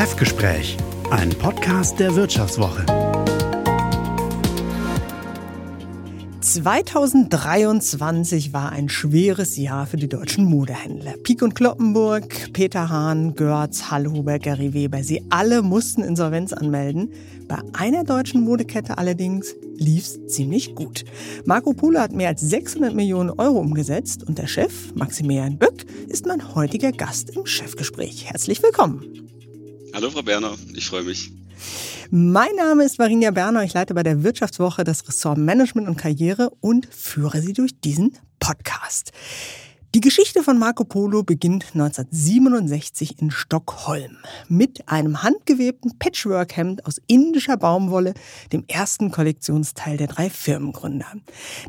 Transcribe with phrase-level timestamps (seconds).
[0.00, 0.78] Chefgespräch,
[1.10, 2.86] ein Podcast der Wirtschaftswoche.
[6.40, 11.16] 2023 war ein schweres Jahr für die deutschen Modehändler.
[11.22, 17.12] Pieck und Kloppenburg, Peter Hahn, Görz, Hallhuber, Gary Weber, sie alle mussten Insolvenz anmelden.
[17.46, 21.04] Bei einer deutschen Modekette allerdings lief's ziemlich gut.
[21.44, 26.24] Marco Polo hat mehr als 600 Millionen Euro umgesetzt und der Chef, Maximilian Böck, ist
[26.24, 28.30] mein heutiger Gast im Chefgespräch.
[28.30, 29.29] Herzlich willkommen.
[29.92, 31.32] Hallo Frau Berner, ich freue mich.
[32.10, 33.64] Mein Name ist Varinia Berner.
[33.64, 38.16] Ich leite bei der Wirtschaftswoche das Ressort Management und Karriere und führe Sie durch diesen
[38.38, 39.12] Podcast.
[39.92, 44.18] Die Geschichte von Marco Polo beginnt 1967 in Stockholm
[44.48, 48.14] mit einem handgewebten Patchwork-Hemd aus indischer Baumwolle,
[48.52, 51.08] dem ersten Kollektionsteil der drei Firmengründer.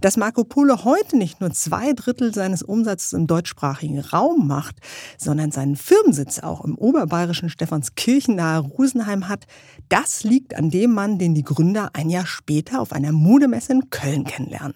[0.02, 4.76] Dass Marco Polo heute nicht nur zwei Drittel seines Umsatzes im deutschsprachigen Raum macht,
[5.18, 9.48] sondern seinen Firmensitz auch im oberbayerischen Stephanskirchen nahe Rosenheim hat,
[9.90, 13.90] das liegt an dem Mann, den die Gründer ein Jahr später auf einer Modemesse in
[13.90, 14.76] Köln kennenlernen.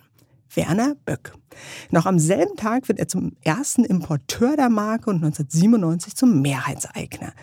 [0.56, 1.34] Werner Böck.
[1.92, 7.34] Noch am selben Tag wird er zum ersten Importeur der Marke und 1997 zum Mehrheitseigner.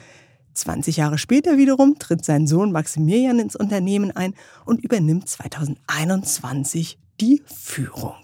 [0.54, 7.42] 20 Jahre später wiederum tritt sein Sohn Maximilian ins Unternehmen ein und übernimmt 2021 die
[7.46, 8.16] Führung.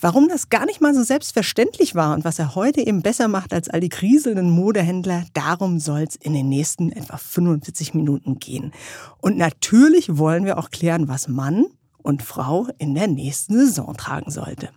[0.00, 3.52] Warum das gar nicht mal so selbstverständlich war und was er heute eben besser macht
[3.52, 8.72] als all die kriselnden Modehändler, darum soll es in den nächsten etwa 45 Minuten gehen.
[9.18, 11.66] Und natürlich wollen wir auch klären, was Mann
[12.02, 14.70] und Frau in der nächsten Saison tragen sollte.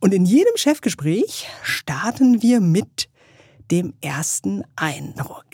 [0.00, 3.08] Und in jedem Chefgespräch starten wir mit
[3.70, 5.46] dem ersten Eindruck.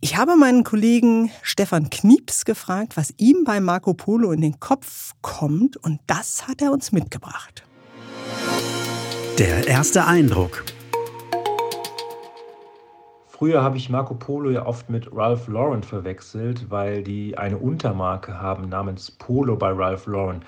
[0.00, 5.12] Ich habe meinen Kollegen Stefan Knieps gefragt, was ihm bei Marco Polo in den Kopf
[5.22, 7.64] kommt, und das hat er uns mitgebracht.
[9.38, 10.64] Der erste Eindruck.
[13.38, 18.40] Früher habe ich Marco Polo ja oft mit Ralph Lauren verwechselt, weil die eine Untermarke
[18.40, 20.42] haben namens Polo bei Ralph Lauren.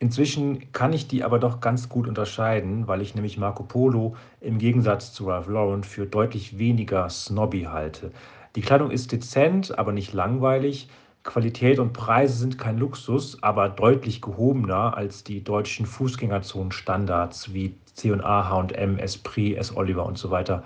[0.00, 4.58] Inzwischen kann ich die aber doch ganz gut unterscheiden, weil ich nämlich Marco Polo im
[4.58, 8.10] Gegensatz zu Ralph Lauren für deutlich weniger snobby halte.
[8.56, 10.88] Die Kleidung ist dezent, aber nicht langweilig.
[11.22, 18.48] Qualität und Preise sind kein Luxus, aber deutlich gehobener als die deutschen Fußgängerzonen-Standards wie C&A,
[18.48, 19.76] H&M, Esprit, S.
[19.76, 20.64] Oliver und so weiter.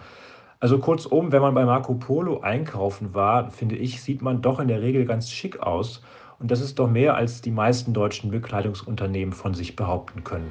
[0.61, 4.67] Also kurzum, wenn man bei Marco Polo einkaufen war, finde ich, sieht man doch in
[4.67, 6.03] der Regel ganz schick aus.
[6.41, 10.51] Und das ist doch mehr, als die meisten deutschen Bekleidungsunternehmen von sich behaupten können.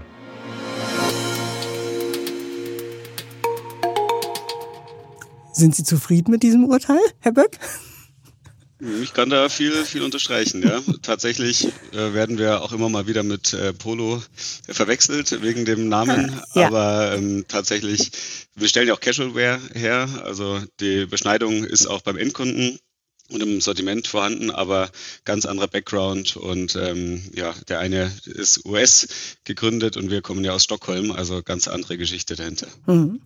[5.52, 7.60] Sind Sie zufrieden mit diesem Urteil, Herr Böck?
[8.80, 10.62] Ich kann da viel, viel unterstreichen.
[10.62, 10.82] Ja.
[11.02, 14.22] Tatsächlich äh, werden wir auch immer mal wieder mit äh, Polo
[14.70, 16.40] verwechselt wegen dem Namen.
[16.54, 16.68] Ja.
[16.68, 18.12] Aber ähm, tatsächlich,
[18.56, 20.08] wir stellen ja auch Casual Wear her.
[20.24, 22.80] Also die Beschneidung ist auch beim Endkunden
[23.30, 24.90] und im Sortiment vorhanden, aber
[25.26, 29.08] ganz anderer Background und ähm, ja, der eine ist US
[29.44, 32.68] gegründet und wir kommen ja aus Stockholm, also ganz andere Geschichte dahinter.
[32.86, 33.20] Mhm.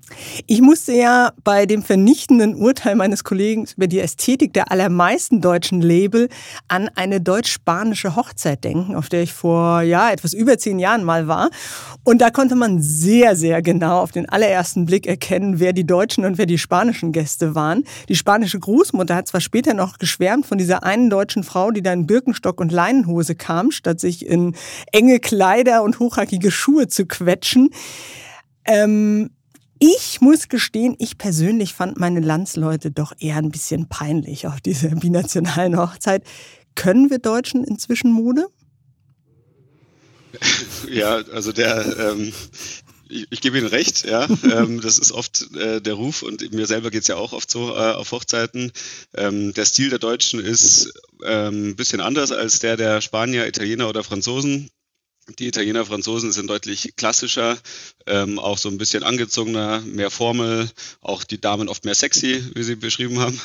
[0.47, 5.81] Ich musste ja bei dem vernichtenden Urteil meines Kollegen über die Ästhetik der allermeisten deutschen
[5.81, 6.29] Label
[6.68, 11.28] an eine deutsch-spanische Hochzeit denken, auf der ich vor ja etwas über zehn Jahren mal
[11.28, 11.51] war
[12.03, 16.25] und da konnte man sehr sehr genau auf den allerersten Blick erkennen, wer die deutschen
[16.25, 17.83] und wer die spanischen Gäste waren.
[18.09, 21.81] Die spanische Großmutter hat zwar später noch noch geschwärmt von dieser einen deutschen Frau, die
[21.81, 24.56] da in Birkenstock und Leinenhose kam, statt sich in
[24.91, 27.69] enge Kleider und hochhackige Schuhe zu quetschen.
[28.66, 29.31] Ähm,
[29.80, 34.90] ich muss gestehen, ich persönlich fand meine Landsleute doch eher ein bisschen peinlich auf dieser
[34.96, 36.24] binationalen Hochzeit.
[36.75, 38.47] Können wir Deutschen inzwischen Mode?
[40.90, 42.31] Ja, also der, ähm,
[43.11, 44.27] ich, ich gebe Ihnen recht, ja.
[44.44, 47.69] ähm, das ist oft äh, der Ruf und mir selber geht's ja auch oft so
[47.69, 48.72] äh, auf Hochzeiten.
[49.16, 53.89] Ähm, der Stil der Deutschen ist ähm, ein bisschen anders als der der Spanier, Italiener
[53.89, 54.69] oder Franzosen.
[55.37, 57.57] Die Italiener, Franzosen sind deutlich klassischer,
[58.07, 62.63] ähm, auch so ein bisschen angezogener, mehr Formel, auch die Damen oft mehr sexy, wie
[62.63, 63.39] sie beschrieben haben.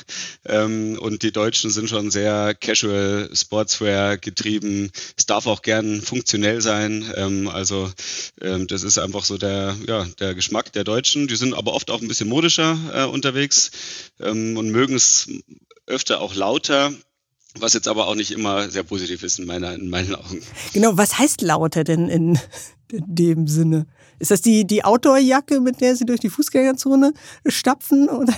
[0.47, 4.91] Ähm, und die Deutschen sind schon sehr casual, Sportswear getrieben.
[5.19, 7.13] Es darf auch gern funktionell sein.
[7.15, 7.93] Ähm, also
[8.41, 11.29] ähm, das ist einfach so der, ja, der Geschmack der Deutschen.
[11.29, 13.71] Die sind aber oft auch ein bisschen modischer äh, unterwegs
[14.19, 15.29] ähm, und mögen es
[15.87, 16.93] öfter auch lauter.
[17.59, 20.43] Was jetzt aber auch nicht immer sehr positiv ist in, meiner, in meinen Augen.
[20.73, 22.39] Genau, was heißt lauter denn in,
[22.91, 23.87] in dem Sinne?
[24.19, 27.13] Ist das die, die Outdoor-Jacke, mit der Sie durch die Fußgängerzone
[27.47, 28.09] stapfen?
[28.09, 28.35] Oder?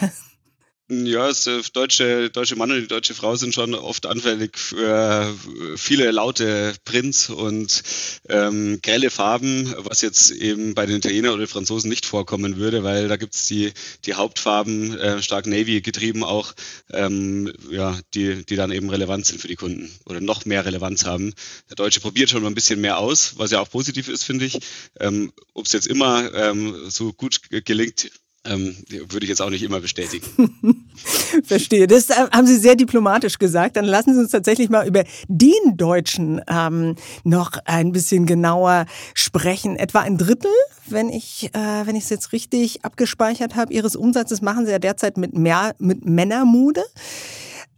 [0.90, 5.34] Ja, das äh, deutsche, deutsche Mann und die deutsche Frau sind schon oft anfällig für
[5.76, 7.82] viele laute Prints und
[8.30, 12.84] ähm, grelle Farben, was jetzt eben bei den Italienern oder den Franzosen nicht vorkommen würde,
[12.84, 13.74] weil da gibt's die,
[14.06, 16.54] die Hauptfarben, äh, stark Navy getrieben auch,
[16.90, 21.04] ähm, ja, die, die dann eben relevant sind für die Kunden oder noch mehr Relevanz
[21.04, 21.34] haben.
[21.68, 24.46] Der Deutsche probiert schon mal ein bisschen mehr aus, was ja auch positiv ist, finde
[24.46, 24.58] ich.
[24.98, 28.10] Ähm, Ob es jetzt immer ähm, so gut gelingt,
[28.48, 28.76] ähm,
[29.08, 30.86] würde ich jetzt auch nicht immer bestätigen.
[31.44, 31.86] Verstehe.
[31.86, 33.76] Das äh, haben Sie sehr diplomatisch gesagt.
[33.76, 39.76] Dann lassen Sie uns tatsächlich mal über den Deutschen ähm, noch ein bisschen genauer sprechen.
[39.76, 40.50] Etwa ein Drittel,
[40.86, 44.78] wenn ich äh, wenn ich es jetzt richtig abgespeichert habe, Ihres Umsatzes machen Sie ja
[44.78, 46.84] derzeit mit mehr mit Männermode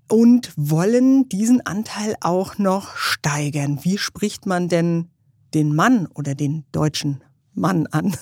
[0.09, 3.81] und wollen diesen Anteil auch noch steigern.
[3.83, 5.09] Wie spricht man denn
[5.55, 7.23] den Mann oder den deutschen
[7.55, 8.17] Mann an?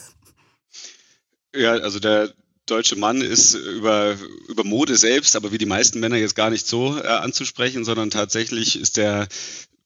[1.58, 2.32] Ja, also der
[2.66, 4.16] deutsche Mann ist über,
[4.49, 8.10] über Mode selbst, aber wie die meisten Männer jetzt gar nicht so äh, anzusprechen, sondern
[8.10, 9.26] tatsächlich ist der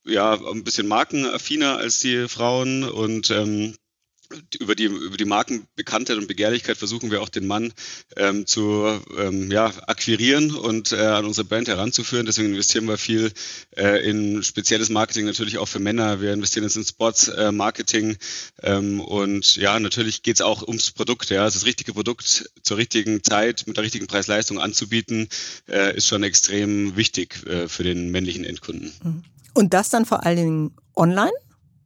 [0.05, 3.75] ja ein bisschen markenaffiner als die Frauen und ähm,
[4.59, 7.73] über die, über die Markenbekanntheit und Begehrlichkeit versuchen wir auch den Mann
[8.17, 12.27] ähm, zu ähm, ja, akquirieren und äh, an unsere Brand heranzuführen.
[12.27, 13.33] Deswegen investieren wir viel
[13.77, 16.21] äh, in spezielles Marketing, natürlich auch für Männer.
[16.21, 18.17] Wir investieren jetzt in Sports-Marketing
[18.63, 21.31] äh, ähm, und ja, natürlich geht es auch ums Produkt.
[21.31, 21.43] Ja.
[21.43, 25.29] Also das richtige Produkt zur richtigen Zeit mit der richtigen Preis-Leistung anzubieten,
[25.69, 28.93] äh, ist schon extrem wichtig äh, für den männlichen Endkunden.
[29.55, 31.33] Und das dann vor allen Dingen online?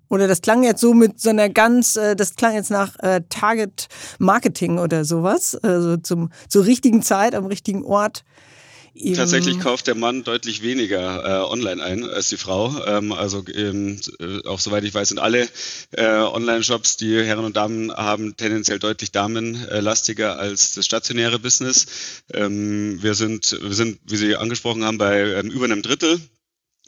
[0.09, 3.23] Oder das klang jetzt so mit so einer ganz, äh, das klang jetzt nach äh,
[3.29, 3.89] Target
[4.19, 8.25] Marketing oder sowas, also zum, zur richtigen Zeit am richtigen Ort.
[9.15, 12.75] Tatsächlich kauft der Mann deutlich weniger äh, online ein als die Frau.
[12.87, 14.01] Ähm, also ähm,
[14.47, 15.47] auch soweit ich weiß, sind alle
[15.91, 21.87] äh, Online-Shops, die Herren und Damen haben, tendenziell deutlich damenlastiger als das stationäre Business.
[22.33, 26.19] Ähm, wir sind, wir sind, wie Sie angesprochen haben, bei ähm, über einem Drittel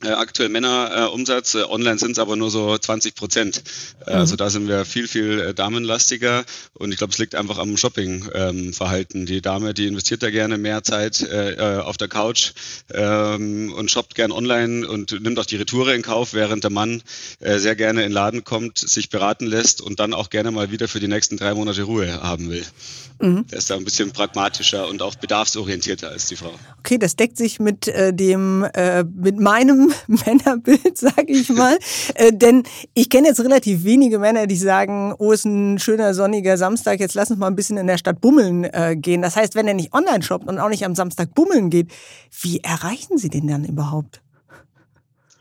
[0.04, 3.62] äh, aktuell Männerumsatz, äh, online sind es aber nur so 20 Prozent.
[4.06, 4.20] Äh, mhm.
[4.20, 7.76] Also da sind wir viel, viel äh, damenlastiger und ich glaube, es liegt einfach am
[7.76, 9.18] Shopping-Verhalten.
[9.20, 12.52] Ähm, die Dame, die investiert da gerne mehr Zeit äh, äh, auf der Couch
[12.92, 17.02] ähm, und shoppt gern online und nimmt auch die Retoure in Kauf, während der Mann
[17.40, 20.70] äh, sehr gerne in den Laden kommt, sich beraten lässt und dann auch gerne mal
[20.70, 22.64] wieder für die nächsten drei Monate Ruhe haben will.
[23.20, 23.46] Mhm.
[23.48, 26.52] Der ist da ein bisschen pragmatischer und auch bedarfsorientierter als die Frau.
[26.78, 31.78] Okay, das deckt sich mit äh, dem, äh, mit meinem Männerbild, sage ich mal.
[32.14, 32.62] äh, denn
[32.94, 37.14] ich kenne jetzt relativ wenige Männer, die sagen, oh, ist ein schöner sonniger Samstag, jetzt
[37.14, 39.22] lass uns mal ein bisschen in der Stadt bummeln äh, gehen.
[39.22, 41.90] Das heißt, wenn er nicht online shoppt und auch nicht am Samstag bummeln geht,
[42.40, 44.22] wie erreichen Sie den dann überhaupt?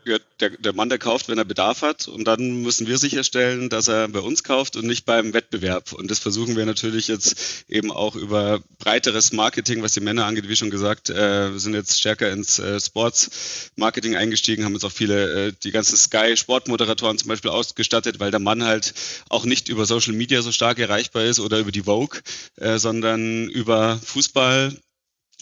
[0.08, 2.08] Ja, der, der Mann, der kauft, wenn er Bedarf hat.
[2.08, 5.92] Und dann müssen wir sicherstellen, dass er bei uns kauft und nicht beim Wettbewerb.
[5.92, 10.48] Und das versuchen wir natürlich jetzt eben auch über breiteres Marketing, was die Männer angeht,
[10.48, 14.92] wie schon gesagt, äh, wir sind jetzt stärker ins äh, Sports-Marketing eingestiegen, haben jetzt auch
[14.92, 18.94] viele, äh, die ganzen Sky-Sportmoderatoren zum Beispiel ausgestattet, weil der Mann halt
[19.28, 22.20] auch nicht über Social Media so stark erreichbar ist oder über die Vogue,
[22.56, 24.76] äh, sondern über Fußball,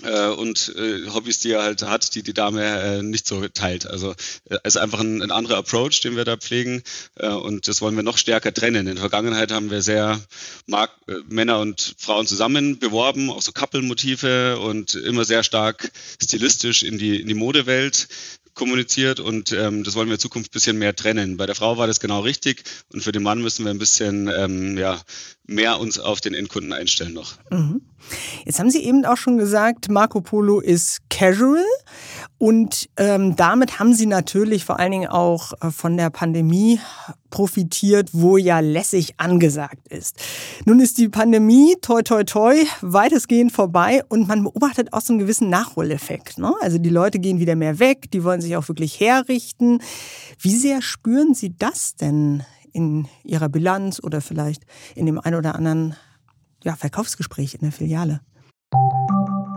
[0.02, 3.86] äh, und äh, Hobbys, die er halt hat, die die Dame äh, nicht so teilt.
[3.86, 4.14] Also
[4.50, 6.82] äh, ist einfach ein, ein anderer Approach, den wir da pflegen
[7.16, 8.86] äh, und das wollen wir noch stärker trennen.
[8.86, 10.20] In der Vergangenheit haben wir sehr
[10.66, 15.90] Mark äh, Männer und Frauen zusammen beworben, auch so Couple-Motive und immer sehr stark
[16.22, 18.08] stilistisch in die, in die Modewelt
[18.56, 21.36] kommuniziert und ähm, das wollen wir in Zukunft ein bisschen mehr trennen.
[21.36, 24.28] Bei der Frau war das genau richtig und für den Mann müssen wir ein bisschen
[24.36, 25.00] ähm, ja,
[25.46, 27.34] mehr uns auf den Endkunden einstellen noch.
[27.50, 27.82] Mhm.
[28.44, 31.64] Jetzt haben Sie eben auch schon gesagt, Marco Polo ist casual
[32.38, 36.78] und ähm, damit haben Sie natürlich vor allen Dingen auch äh, von der Pandemie
[37.30, 40.16] profitiert, wo ja lässig angesagt ist.
[40.66, 45.20] Nun ist die Pandemie, toi toi toi, weitestgehend vorbei und man beobachtet auch so einen
[45.20, 46.36] gewissen Nachholeffekt.
[46.36, 46.52] Ne?
[46.60, 49.80] Also die Leute gehen wieder mehr weg, die wollen sich auch wirklich herrichten.
[50.38, 54.64] Wie sehr spüren Sie das denn in Ihrer Bilanz oder vielleicht
[54.94, 55.96] in dem einen oder anderen
[56.62, 58.20] ja, Verkaufsgespräch in der Filiale?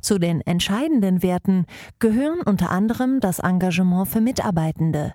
[0.00, 1.66] Zu den entscheidenden Werten
[1.98, 5.14] gehören unter anderem das Engagement für Mitarbeitende,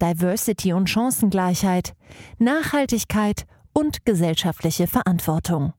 [0.00, 1.94] Diversity und Chancengleichheit,
[2.38, 5.72] Nachhaltigkeit und gesellschaftliche Verantwortung.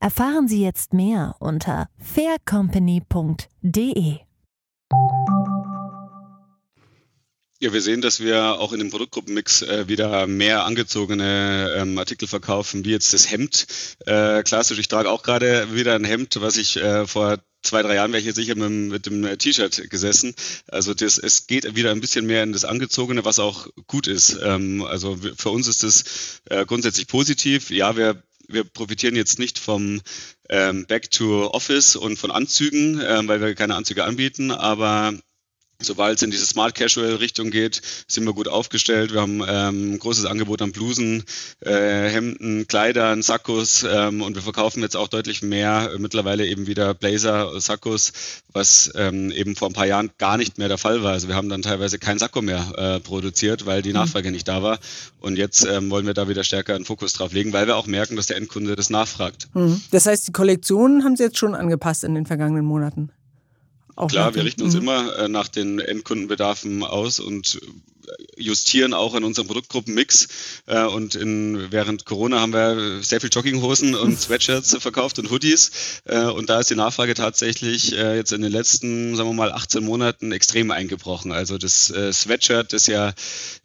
[0.00, 4.18] Erfahren Sie jetzt mehr unter faircompany.de.
[7.62, 12.26] Ja, wir sehen, dass wir auch in dem Produktgruppenmix äh, wieder mehr angezogene ähm, Artikel
[12.26, 13.66] verkaufen, wie jetzt das Hemd.
[14.06, 17.94] Äh, klassisch, ich trage auch gerade wieder ein Hemd, was ich äh, vor zwei, drei
[17.96, 20.34] Jahren wäre ich jetzt sicher mit, dem T-Shirt gesessen.
[20.68, 24.38] Also das, es geht wieder ein bisschen mehr in das Angezogene, was auch gut ist.
[24.42, 26.04] Ähm, also für uns ist das
[26.48, 27.70] äh, grundsätzlich positiv.
[27.70, 30.00] Ja, wir wir profitieren jetzt nicht vom
[30.48, 35.14] ähm, Back to Office und von Anzügen, ähm, weil wir keine Anzüge anbieten, aber
[35.82, 39.12] Sobald es in diese Smart Casual Richtung geht, sind wir gut aufgestellt.
[39.12, 41.24] Wir haben ähm, ein großes Angebot an Blusen,
[41.60, 46.66] äh, Hemden, Kleidern, Sakkos ähm, und wir verkaufen jetzt auch deutlich mehr äh, mittlerweile eben
[46.66, 48.12] wieder Blazer, Sakkos,
[48.52, 51.12] was ähm, eben vor ein paar Jahren gar nicht mehr der Fall war.
[51.12, 53.96] Also wir haben dann teilweise kein Sakko mehr äh, produziert, weil die mhm.
[53.96, 54.78] Nachfrage nicht da war.
[55.20, 57.86] Und jetzt ähm, wollen wir da wieder stärker einen Fokus drauf legen, weil wir auch
[57.86, 59.48] merken, dass der Endkunde das nachfragt.
[59.54, 59.80] Mhm.
[59.90, 63.10] Das heißt, die Kollektionen haben Sie jetzt schon angepasst in den vergangenen Monaten?
[64.00, 64.80] Auch Klar, wir richten uns mhm.
[64.80, 67.60] immer äh, nach den Endkundenbedarfen aus und
[68.36, 70.28] justieren auch an unserem Produktgruppenmix.
[70.66, 75.70] Äh, und in, während Corona haben wir sehr viel Jogginghosen und Sweatshirts verkauft und Hoodies.
[76.04, 79.52] Äh, und da ist die Nachfrage tatsächlich äh, jetzt in den letzten, sagen wir mal,
[79.52, 81.32] 18 Monaten extrem eingebrochen.
[81.32, 83.12] Also das äh, Sweatshirt, das ja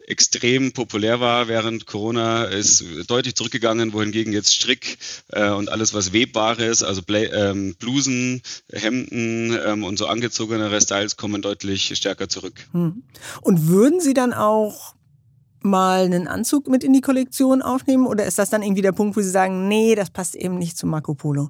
[0.08, 4.98] extrem populär war während Corona, ist deutlich zurückgegangen, wohingegen jetzt Strick
[5.30, 11.18] äh, und alles, was Webbares, also Bla ähm, Blusen, Hemden ähm, und so angezogenere Styles
[11.18, 12.54] kommen deutlich stärker zurück.
[12.72, 13.04] Hm.
[13.42, 14.96] Und würden Sie dann auch
[15.62, 19.18] mal einen Anzug mit in die Kollektion aufnehmen oder ist das dann irgendwie der Punkt,
[19.18, 21.50] wo Sie sagen, nee, das passt eben nicht zu Marco Polo?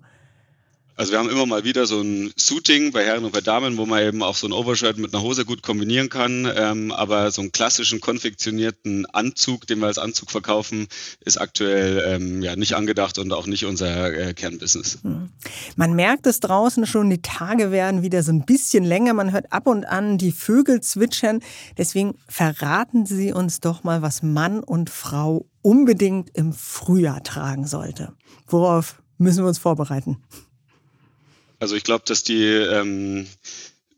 [0.97, 3.85] Also wir haben immer mal wieder so ein Suiting bei Herren und bei Damen, wo
[3.85, 6.49] man eben auch so ein Overshirt mit einer Hose gut kombinieren kann.
[6.55, 10.87] Ähm, aber so einen klassischen konfektionierten Anzug, den wir als Anzug verkaufen,
[11.19, 14.99] ist aktuell ähm, ja nicht angedacht und auch nicht unser äh, Kernbusiness.
[15.01, 15.29] Hm.
[15.75, 19.13] Man merkt es draußen schon, die Tage werden wieder so ein bisschen länger.
[19.13, 21.41] Man hört ab und an die Vögel zwitschern.
[21.77, 28.13] Deswegen verraten Sie uns doch mal, was Mann und Frau unbedingt im Frühjahr tragen sollte.
[28.47, 30.23] Worauf müssen wir uns vorbereiten?
[31.65, 33.25] Also ich glaube, dass die ähm,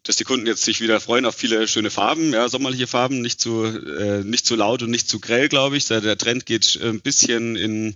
[0.08, 3.42] dass die Kunden jetzt sich wieder freuen auf viele schöne Farben, ja, sommerliche Farben, nicht
[3.42, 5.86] zu, äh, nicht zu laut und nicht zu grell, glaube ich.
[5.86, 7.96] Der Trend geht ein bisschen in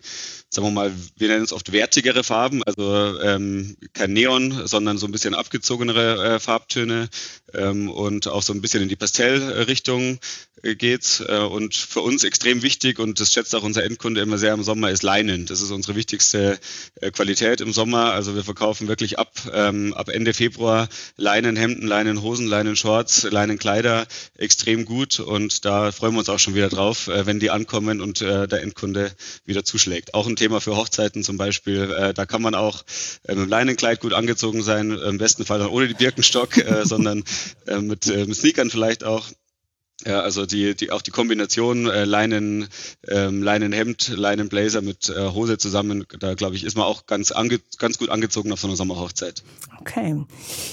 [0.53, 5.05] sagen wir mal, wir nennen es oft wertigere Farben, also ähm, kein Neon, sondern so
[5.05, 7.07] ein bisschen abgezogenere äh, Farbtöne
[7.53, 10.19] ähm, und auch so ein bisschen in die Pastellrichtung
[10.61, 11.21] äh, geht's.
[11.21, 14.63] Äh, und für uns extrem wichtig und das schätzt auch unser Endkunde immer sehr im
[14.63, 15.45] Sommer ist Leinen.
[15.45, 16.59] Das ist unsere wichtigste
[16.95, 18.11] äh, Qualität im Sommer.
[18.11, 25.19] Also wir verkaufen wirklich ab, ähm, ab Ende Februar Leinenhemden, Leinenhosen, Leinenshorts, Leinenkleider extrem gut
[25.19, 28.47] und da freuen wir uns auch schon wieder drauf, äh, wenn die ankommen und äh,
[28.47, 29.11] der Endkunde
[29.45, 30.15] wieder zuschlägt.
[30.15, 31.91] Auch ein Thema für Hochzeiten zum Beispiel.
[31.91, 32.83] Äh, da kann man auch
[33.27, 37.23] mit Leinenkleid gut angezogen sein, im besten Fall dann ohne die Birkenstock, sondern
[37.81, 39.27] mit Sneakern vielleicht auch.
[40.05, 42.67] Ja, also die, die auch die Kombination äh, Leinen,
[43.07, 47.59] ähm, Leinenhemd, Leinenblazer mit äh, Hose zusammen, da glaube ich, ist man auch ganz, ange,
[47.77, 49.43] ganz gut angezogen auf so einer Sommerhochzeit.
[49.79, 50.15] Okay.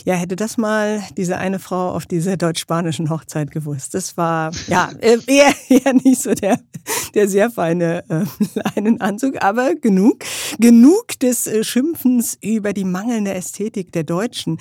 [0.04, 3.94] Ja, hätte das mal diese eine Frau auf dieser deutsch-spanischen Hochzeit gewusst.
[3.94, 6.58] Das war ja äh, eher, eher nicht so der,
[7.14, 10.24] der sehr feine äh, Leinenanzug, aber genug,
[10.58, 14.58] genug des äh, Schimpfens über die mangelnde Ästhetik der Deutschen.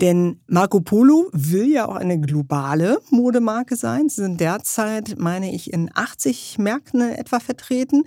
[0.00, 4.03] Denn Marco Polo will ja auch eine globale Modemarke sein.
[4.08, 8.04] Sie sind derzeit, meine ich, in 80 Märkten etwa vertreten.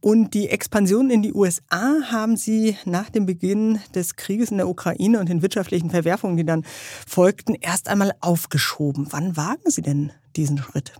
[0.00, 4.68] Und die Expansion in die USA haben Sie nach dem Beginn des Krieges in der
[4.68, 6.64] Ukraine und den wirtschaftlichen Verwerfungen, die dann
[7.06, 9.08] folgten, erst einmal aufgeschoben.
[9.10, 10.92] Wann wagen Sie denn diesen Schritt?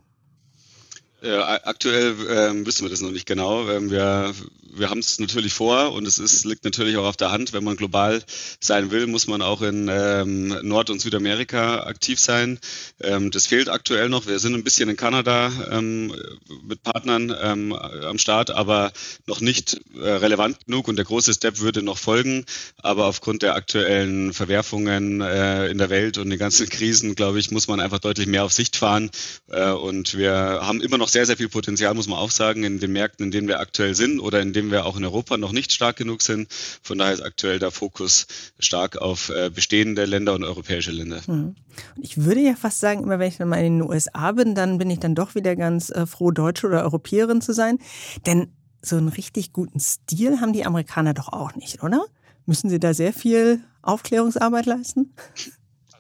[1.23, 3.69] Äh, aktuell äh, wissen wir das noch nicht genau.
[3.69, 4.35] Ähm, wir
[4.73, 7.53] wir haben es natürlich vor und es ist, liegt natürlich auch auf der Hand.
[7.53, 8.23] Wenn man global
[8.61, 12.59] sein will, muss man auch in ähm, Nord- und Südamerika aktiv sein.
[13.01, 14.27] Ähm, das fehlt aktuell noch.
[14.27, 16.15] Wir sind ein bisschen in Kanada ähm,
[16.63, 18.93] mit Partnern ähm, am Start, aber
[19.27, 22.45] noch nicht äh, relevant genug und der große Step würde noch folgen.
[22.79, 27.51] Aber aufgrund der aktuellen Verwerfungen äh, in der Welt und den ganzen Krisen, glaube ich,
[27.51, 29.11] muss man einfach deutlich mehr auf Sicht fahren.
[29.49, 32.79] Äh, und wir haben immer noch sehr, sehr viel Potenzial, muss man auch sagen, in
[32.79, 35.53] den Märkten, in denen wir aktuell sind oder in denen wir auch in Europa noch
[35.53, 36.49] nicht stark genug sind.
[36.83, 38.27] Von daher ist aktuell der Fokus
[38.59, 41.21] stark auf äh, bestehende Länder und europäische Länder.
[41.27, 41.55] Hm.
[42.01, 44.79] Ich würde ja fast sagen, immer wenn ich dann mal in den USA bin, dann
[44.79, 47.79] bin ich dann doch wieder ganz äh, froh, Deutsche oder Europäerin zu sein.
[48.27, 48.53] Denn
[48.83, 52.05] so einen richtig guten Stil haben die Amerikaner doch auch nicht, oder?
[52.47, 55.15] Müssen sie da sehr viel Aufklärungsarbeit leisten?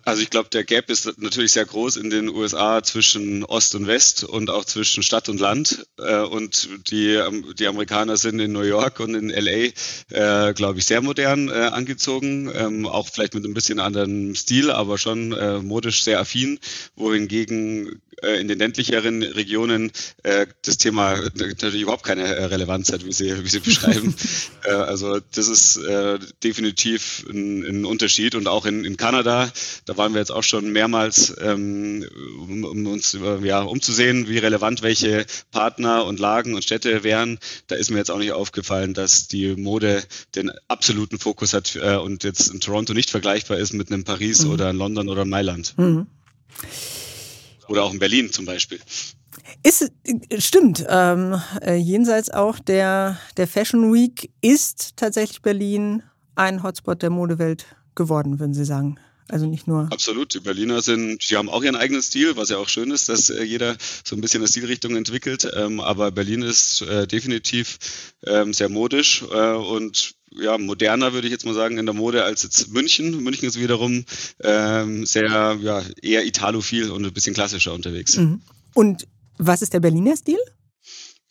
[0.05, 3.87] Also ich glaube, der Gap ist natürlich sehr groß in den USA zwischen Ost und
[3.87, 5.87] West und auch zwischen Stadt und Land.
[5.99, 9.71] Äh, und die, ähm, die Amerikaner sind in New York und in LA,
[10.49, 12.51] äh, glaube ich, sehr modern äh, angezogen.
[12.55, 15.31] Ähm, auch vielleicht mit ein bisschen anderen Stil, aber schon
[15.65, 16.59] modisch sehr affin.
[16.97, 19.93] Wohingegen in den ländlicheren Regionen
[20.25, 24.15] äh, das Thema natürlich überhaupt keine äh, Relevanz hat, wie Sie, wie Sie beschreiben.
[24.65, 29.51] äh, also das ist äh, definitiv ein, ein, Unterschied und auch in, in Kanada,
[29.87, 32.07] da waren wir jetzt auch schon mehrmals, ähm,
[32.39, 37.39] um, um, uns ja, umzusehen, wie relevant welche Partner und Lagen und Städte wären.
[37.69, 40.03] Da ist mir jetzt auch nicht aufgefallen, dass die Mode
[40.35, 44.45] den absoluten Fokus hat äh, und jetzt in Toronto nicht vergleichbar ist mit einem Paris
[44.45, 44.51] mhm.
[44.51, 45.75] oder in London oder in Mailand.
[45.79, 46.07] Mhm.
[47.71, 48.81] Oder auch in Berlin zum Beispiel.
[49.63, 49.93] Ist,
[50.39, 50.85] stimmt.
[50.89, 56.03] Ähm, äh, jenseits auch der, der Fashion Week ist tatsächlich Berlin
[56.35, 58.99] ein Hotspot der Modewelt geworden, würden Sie sagen.
[59.29, 59.89] Also nicht nur.
[59.93, 60.35] Absolut.
[60.35, 63.31] Die Berliner sind, die haben auch ihren eigenen Stil, was ja auch schön ist, dass
[63.31, 65.49] äh, jeder so ein bisschen eine Stilrichtung entwickelt.
[65.55, 67.79] Ähm, aber Berlin ist äh, definitiv
[68.27, 72.25] ähm, sehr modisch äh, und ja, moderner, würde ich jetzt mal sagen, in der Mode
[72.25, 73.23] als jetzt München.
[73.23, 74.05] München ist wiederum
[74.43, 78.17] ähm, sehr, ja, eher italophil und ein bisschen klassischer unterwegs.
[78.17, 78.41] Mhm.
[78.75, 79.07] Und
[79.39, 80.39] was ist der Berliner Stil?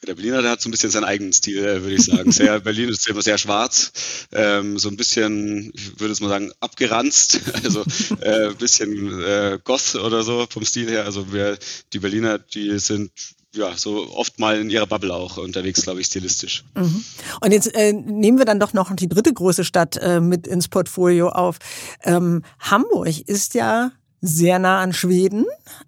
[0.07, 2.31] Der Berliner, der hat so ein bisschen seinen eigenen Stil, äh, würde ich sagen.
[2.31, 3.91] Sehr, Berlin ist immer sehr schwarz,
[4.31, 7.83] ähm, so ein bisschen, ich würde es mal sagen, abgeranzt, also
[8.21, 11.03] äh, ein bisschen äh, Goth oder so vom Stil her.
[11.03, 11.57] Also wir,
[11.91, 13.11] die Berliner, die sind
[13.53, 16.63] ja, so oft mal in ihrer Bubble auch unterwegs, glaube ich, stilistisch.
[16.75, 17.03] Mhm.
[17.41, 20.67] Und jetzt äh, nehmen wir dann doch noch die dritte große Stadt äh, mit ins
[20.67, 21.57] Portfolio auf.
[22.03, 23.91] Ähm, Hamburg ist ja
[24.21, 25.45] sehr nah an Schweden.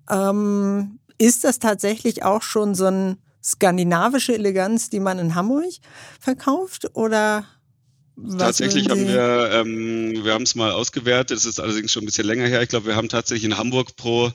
[0.10, 5.72] Ähm, ist das tatsächlich auch schon so eine skandinavische Eleganz, die man in Hamburg
[6.20, 6.90] verkauft?
[6.96, 7.46] Oder
[8.38, 12.26] tatsächlich haben wir, ähm, wir haben es mal ausgewertet, es ist allerdings schon ein bisschen
[12.26, 12.62] länger her.
[12.62, 14.32] Ich glaube, wir haben tatsächlich in Hamburg pro,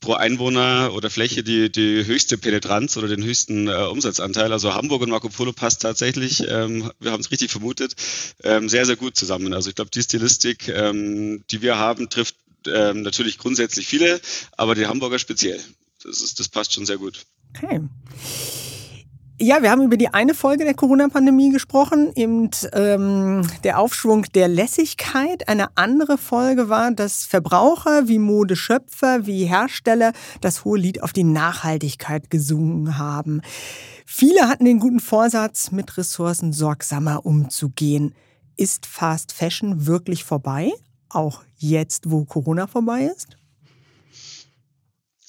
[0.00, 4.52] pro Einwohner oder Fläche die, die höchste Penetranz oder den höchsten äh, Umsatzanteil.
[4.52, 7.94] Also Hamburg und Marco Polo passt tatsächlich, ähm, wir haben es richtig vermutet,
[8.42, 9.52] ähm, sehr, sehr gut zusammen.
[9.54, 14.20] Also ich glaube, die Stilistik, ähm, die wir haben, trifft ähm, natürlich grundsätzlich viele,
[14.56, 15.60] aber die Hamburger speziell.
[16.02, 17.26] Das, ist, das passt schon sehr gut.
[17.56, 17.80] Okay.
[19.42, 24.48] Ja, wir haben über die eine Folge der Corona-Pandemie gesprochen, eben ähm, der Aufschwung der
[24.48, 25.48] Lässigkeit.
[25.48, 31.24] Eine andere Folge war, dass Verbraucher wie Modeschöpfer, wie Hersteller das hohe Lied auf die
[31.24, 33.40] Nachhaltigkeit gesungen haben.
[34.04, 38.14] Viele hatten den guten Vorsatz, mit Ressourcen sorgsamer umzugehen.
[38.58, 40.70] Ist Fast Fashion wirklich vorbei?
[41.08, 43.39] Auch jetzt, wo Corona vorbei ist?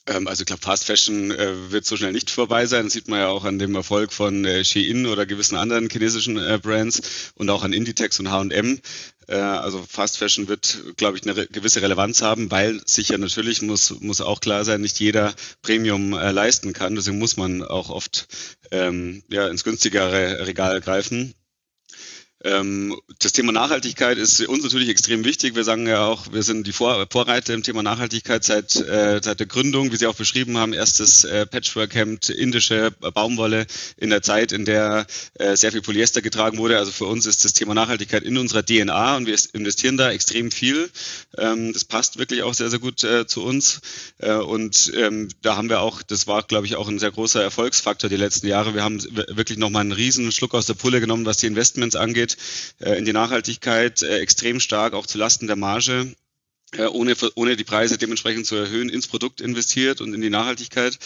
[0.07, 2.85] Ähm, also ich glaube, Fast Fashion äh, wird so schnell nicht vorbei sein.
[2.85, 6.37] Das sieht man ja auch an dem Erfolg von äh, Shein oder gewissen anderen chinesischen
[6.37, 8.79] äh, Brands und auch an Inditex und H&M.
[9.27, 14.19] Also Fast Fashion wird, glaube ich, eine gewisse Relevanz haben, weil sicher natürlich muss, muss
[14.19, 16.95] auch klar sein, nicht jeder Premium äh, leisten kann.
[16.95, 18.27] Deswegen muss man auch oft
[18.71, 21.33] ähm, ja, ins günstigere Regal greifen.
[22.43, 25.55] Ähm, das Thema Nachhaltigkeit ist uns natürlich extrem wichtig.
[25.55, 29.39] Wir sagen ja auch, wir sind die Vor Vorreiter im Thema Nachhaltigkeit seit, äh, seit
[29.39, 34.53] der Gründung, wie Sie auch beschrieben haben, erstes äh, Patchwork-Hemd, indische Baumwolle in der Zeit,
[34.53, 36.79] in der äh, sehr viel Polyester getragen wurde.
[36.79, 40.49] Also für uns ist das Thema Nachhaltigkeit in unserer DNA und wir investieren da extrem
[40.49, 40.89] viel.
[41.37, 43.81] Ähm, das passt wirklich auch sehr, sehr gut äh, zu uns.
[44.17, 47.41] Äh, und ähm, da haben wir auch, das war, glaube ich, auch ein sehr großer
[47.41, 48.73] Erfolgsfaktor die letzten Jahre.
[48.73, 48.99] Wir haben
[49.29, 52.97] wirklich nochmal einen riesen Schluck aus der Pulle genommen, was die Investments angeht geht äh,
[52.97, 56.13] in die Nachhaltigkeit äh, extrem stark auch zu Lasten der Marge
[56.73, 60.97] äh, ohne, ohne die Preise dementsprechend zu erhöhen, ins Produkt investiert und in die Nachhaltigkeit.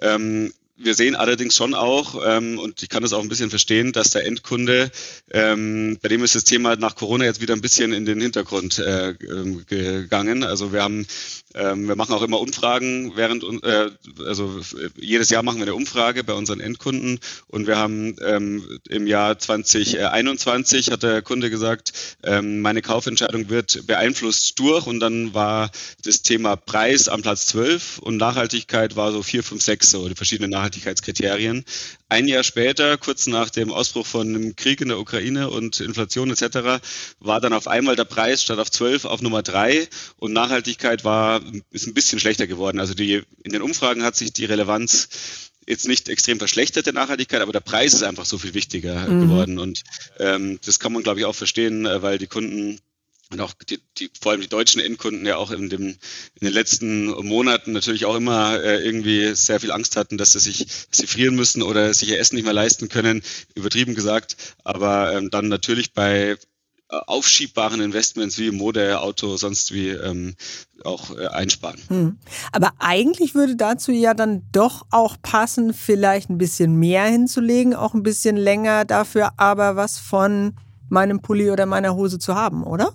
[0.00, 3.92] Ähm, wir sehen allerdings schon auch, ähm, und ich kann das auch ein bisschen verstehen,
[3.92, 4.90] dass der Endkunde,
[5.30, 8.78] ähm, bei dem ist das Thema nach Corona jetzt wieder ein bisschen in den Hintergrund
[8.78, 10.44] äh, ähm, gegangen.
[10.44, 11.06] Also wir haben
[11.54, 13.90] ähm, wir machen auch immer Umfragen während, äh,
[14.24, 14.60] also
[14.96, 19.38] jedes Jahr machen wir eine Umfrage bei unseren Endkunden und wir haben ähm, im Jahr
[19.38, 25.70] 2021 hat der Kunde gesagt, ähm, meine Kaufentscheidung wird beeinflusst durch und dann war
[26.04, 30.14] das Thema Preis am Platz 12 und Nachhaltigkeit war so 4, 5, 6 so die
[30.14, 31.64] verschiedenen Nachhaltigkeitskriterien.
[32.08, 36.30] Ein Jahr später, kurz nach dem Ausbruch von einem Krieg in der Ukraine und Inflation
[36.30, 36.82] etc.,
[37.20, 41.40] war dann auf einmal der Preis statt auf 12 auf Nummer 3 und Nachhaltigkeit war
[41.70, 42.80] ist ein bisschen schlechter geworden.
[42.80, 45.08] Also die, in den Umfragen hat sich die Relevanz
[45.66, 49.20] jetzt nicht extrem verschlechtert der Nachhaltigkeit, aber der Preis ist einfach so viel wichtiger mhm.
[49.22, 49.58] geworden.
[49.58, 49.82] Und
[50.18, 52.78] ähm, das kann man, glaube ich, auch verstehen, äh, weil die Kunden
[53.30, 55.98] und auch die, die, vor allem die deutschen Endkunden ja auch in, dem, in
[56.40, 60.66] den letzten Monaten natürlich auch immer äh, irgendwie sehr viel Angst hatten, dass sie sich
[60.90, 63.22] dass sie frieren müssen oder sich ihr Essen nicht mehr leisten können,
[63.54, 64.36] übertrieben gesagt.
[64.64, 66.36] Aber ähm, dann natürlich bei
[66.88, 70.34] aufschiebbaren Investments wie Mode, Auto, sonst wie ähm,
[70.84, 71.80] auch äh, einsparen.
[71.88, 72.18] Hm.
[72.52, 77.92] Aber eigentlich würde dazu ja dann doch auch passen, vielleicht ein bisschen mehr hinzulegen, auch
[77.92, 80.54] ein bisschen länger dafür, aber was von
[80.88, 82.94] meinem Pulli oder meiner Hose zu haben, oder?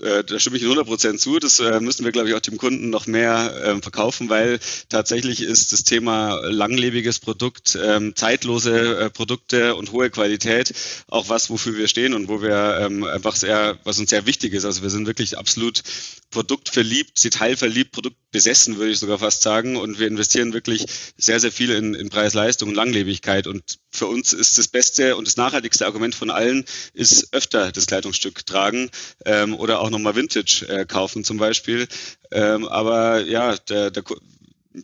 [0.00, 1.38] Äh, da stimme ich 100% zu.
[1.38, 4.58] Das äh, müssen wir, glaube ich, auch dem Kunden noch mehr ähm, verkaufen, weil
[4.88, 10.72] tatsächlich ist das Thema langlebiges Produkt, ähm, zeitlose äh, Produkte und hohe Qualität
[11.08, 14.52] auch was, wofür wir stehen und wo wir ähm, einfach sehr, was uns sehr wichtig
[14.52, 14.64] ist.
[14.64, 15.82] Also wir sind wirklich absolut
[16.30, 19.76] produktverliebt, detailverliebt, produktbesessen, würde ich sogar fast sagen.
[19.76, 20.86] Und wir investieren wirklich
[21.16, 23.46] sehr, sehr viel in, in Preis-Leistung und Langlebigkeit.
[23.46, 27.86] Und für uns ist das beste und das nachhaltigste Argument von allen, ist öfter das
[27.86, 28.90] Kleidungsstück tragen
[29.24, 31.86] ähm, oder auch nochmal Vintage äh, kaufen zum Beispiel.
[32.30, 34.04] Ähm, aber ja, der, der,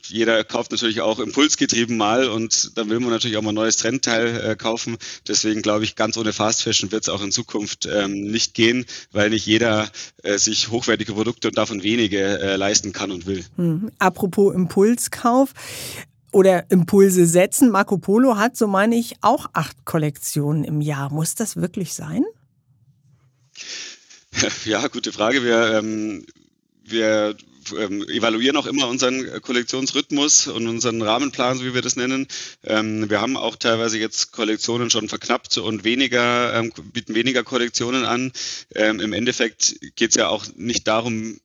[0.05, 3.77] jeder kauft natürlich auch impulsgetrieben mal und dann will man natürlich auch mal ein neues
[3.77, 4.97] Trendteil äh, kaufen.
[5.29, 8.85] Deswegen glaube ich, ganz ohne Fast Fashion wird es auch in Zukunft ähm, nicht gehen,
[9.13, 9.89] weil nicht jeder
[10.23, 13.45] äh, sich hochwertige Produkte und davon wenige äh, leisten kann und will.
[13.57, 13.93] Hm.
[13.99, 15.53] Apropos Impulskauf
[16.33, 17.71] oder Impulse setzen.
[17.71, 21.13] Marco Polo hat, so meine ich, auch acht Kollektionen im Jahr.
[21.13, 22.25] Muss das wirklich sein?
[24.65, 25.43] Ja, gute Frage.
[25.43, 26.27] Wir, ähm,
[26.85, 27.37] wir
[27.79, 32.29] ähm, evaluieren auch immer unseren Kollektionsrhythmus und unseren Rahmenplan, so wie wir das nennen.
[32.65, 38.05] Ähm, wir haben auch teilweise jetzt Kollektionen schon verknappt und weniger, ähm, bieten weniger Kollektionen
[38.05, 38.33] an.
[38.75, 41.41] Ähm, Im Endeffekt geht es ja auch nicht darum,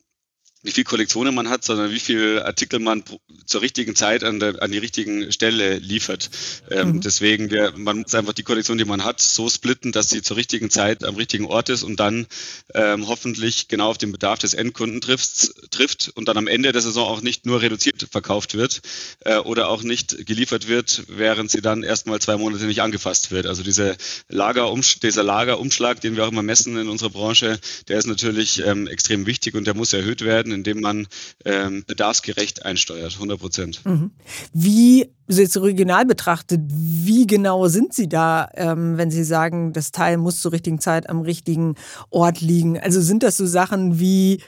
[0.63, 3.03] wie viel Kollektionen man hat, sondern wie viel Artikel man
[3.45, 6.29] zur richtigen Zeit an, der, an die richtigen Stelle liefert.
[6.69, 7.01] Ähm, mhm.
[7.01, 10.37] Deswegen, wir, man muss einfach die Kollektion, die man hat, so splitten, dass sie zur
[10.37, 12.27] richtigen Zeit am richtigen Ort ist und dann
[12.73, 16.81] ähm, hoffentlich genau auf den Bedarf des Endkunden trifft, trifft und dann am Ende der
[16.81, 18.81] Saison auch nicht nur reduziert verkauft wird
[19.21, 23.47] äh, oder auch nicht geliefert wird, während sie dann erstmal zwei Monate nicht angefasst wird.
[23.47, 23.97] Also diese
[24.29, 28.87] Lagerumsch dieser Lagerumschlag, den wir auch immer messen in unserer Branche, der ist natürlich ähm,
[28.87, 31.07] extrem wichtig und der muss erhöht werden werden, indem man
[31.45, 33.85] ähm, bedarfsgerecht einsteuert, 100 Prozent.
[33.85, 34.11] Mhm.
[34.53, 39.91] Wie, also jetzt regional betrachtet, wie genau sind Sie da, ähm, wenn Sie sagen, das
[39.91, 41.75] Teil muss zur richtigen Zeit am richtigen
[42.09, 42.79] Ort liegen?
[42.79, 44.41] Also sind das so Sachen wie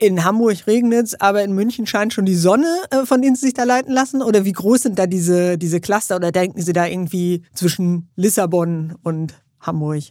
[0.00, 3.46] in Hamburg regnet es, aber in München scheint schon die Sonne, äh, von denen Sie
[3.46, 4.22] sich da leiten lassen?
[4.22, 6.14] Oder wie groß sind da diese, diese Cluster?
[6.14, 10.04] Oder denken Sie da irgendwie zwischen Lissabon und Hamburg?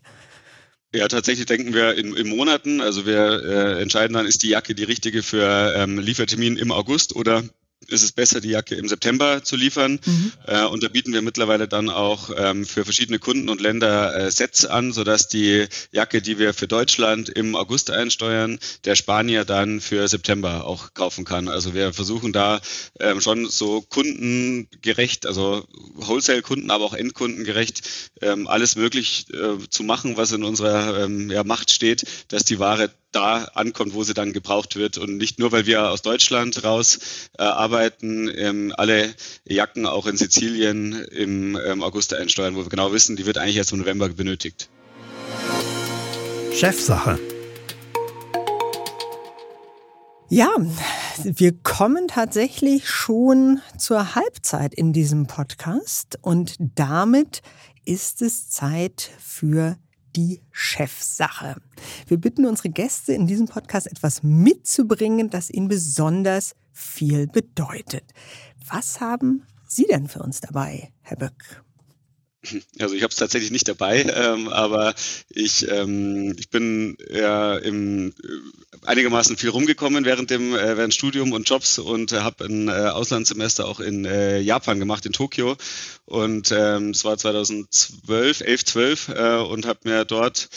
[0.98, 2.82] Ja, tatsächlich denken wir in, in Monaten.
[2.82, 7.16] Also wir äh, entscheiden dann, ist die Jacke die richtige für ähm, Liefertermin im August
[7.16, 7.44] oder
[7.88, 10.00] ist es besser, die Jacke im September zu liefern.
[10.04, 10.32] Mhm.
[10.46, 14.32] Äh, und da bieten wir mittlerweile dann auch ähm, für verschiedene Kunden und Länder äh,
[14.32, 19.80] Sets an, sodass die Jacke, die wir für Deutschland im August einsteuern, der Spanier dann
[19.80, 21.48] für September auch kaufen kann.
[21.48, 22.60] Also wir versuchen da
[23.00, 27.82] ähm, schon so kundengerecht, also Wholesale-Kunden, aber auch Endkundengerecht,
[28.22, 32.60] ähm, alles möglich äh, zu machen, was in unserer ähm, ja, Macht steht, dass die
[32.60, 34.98] Ware da ankommt, wo sie dann gebraucht wird.
[34.98, 37.00] Und nicht nur, weil wir aus Deutschland raus
[37.38, 39.14] äh, arbeiten, ähm, alle
[39.46, 43.58] Jacken auch in Sizilien im ähm, August einsteuern, wo wir genau wissen, die wird eigentlich
[43.58, 44.70] erst im November benötigt.
[46.54, 47.20] Chefsache.
[50.30, 50.50] Ja,
[51.24, 57.42] wir kommen tatsächlich schon zur Halbzeit in diesem Podcast und damit
[57.86, 59.78] ist es Zeit für
[60.18, 61.56] die Chefsache.
[62.08, 68.04] Wir bitten unsere Gäste in diesem Podcast etwas mitzubringen, das ihnen besonders viel bedeutet.
[68.68, 71.67] Was haben Sie denn für uns dabei, Herr Böck?
[72.80, 74.94] Also ich habe es tatsächlich nicht dabei, ähm, aber
[75.30, 81.32] ich, ähm, ich bin ja im, äh, einigermaßen viel rumgekommen während dem äh, während Studium
[81.32, 85.58] und Jobs und äh, habe ein äh, Auslandssemester auch in äh, Japan gemacht, in Tokio.
[86.06, 90.50] Und ähm, es war 2012, 11, 12 äh, und habe mir dort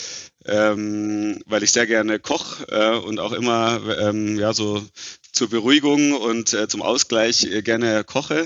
[0.45, 4.83] ähm, weil ich sehr gerne koch äh, und auch immer ähm, ja so
[5.31, 8.45] zur Beruhigung und äh, zum Ausgleich äh, gerne koche,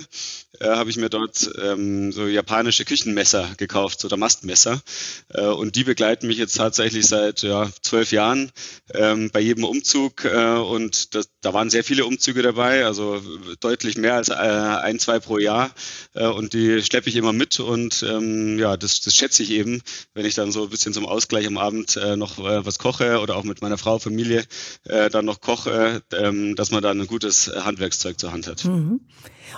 [0.59, 4.81] äh, habe ich mir dort ähm, so japanische Küchenmesser gekauft, so Damastmesser.
[5.29, 8.51] Äh, und die begleiten mich jetzt tatsächlich seit ja, zwölf Jahren
[8.93, 10.25] ähm, bei jedem Umzug.
[10.25, 13.21] Äh, und das, da waren sehr viele Umzüge dabei, also
[13.59, 15.73] deutlich mehr als äh, ein, zwei pro Jahr.
[16.13, 17.59] Äh, und die schleppe ich immer mit.
[17.59, 19.81] Und ähm, ja, das, das schätze ich eben,
[20.13, 23.19] wenn ich dann so ein bisschen zum Ausgleich am Abend äh, noch äh, was koche
[23.19, 24.43] oder auch mit meiner Frau, Familie
[24.85, 28.65] äh, dann noch koche, äh, dass man dann ein gutes Handwerkszeug zur Hand hat.
[28.65, 29.01] Mhm.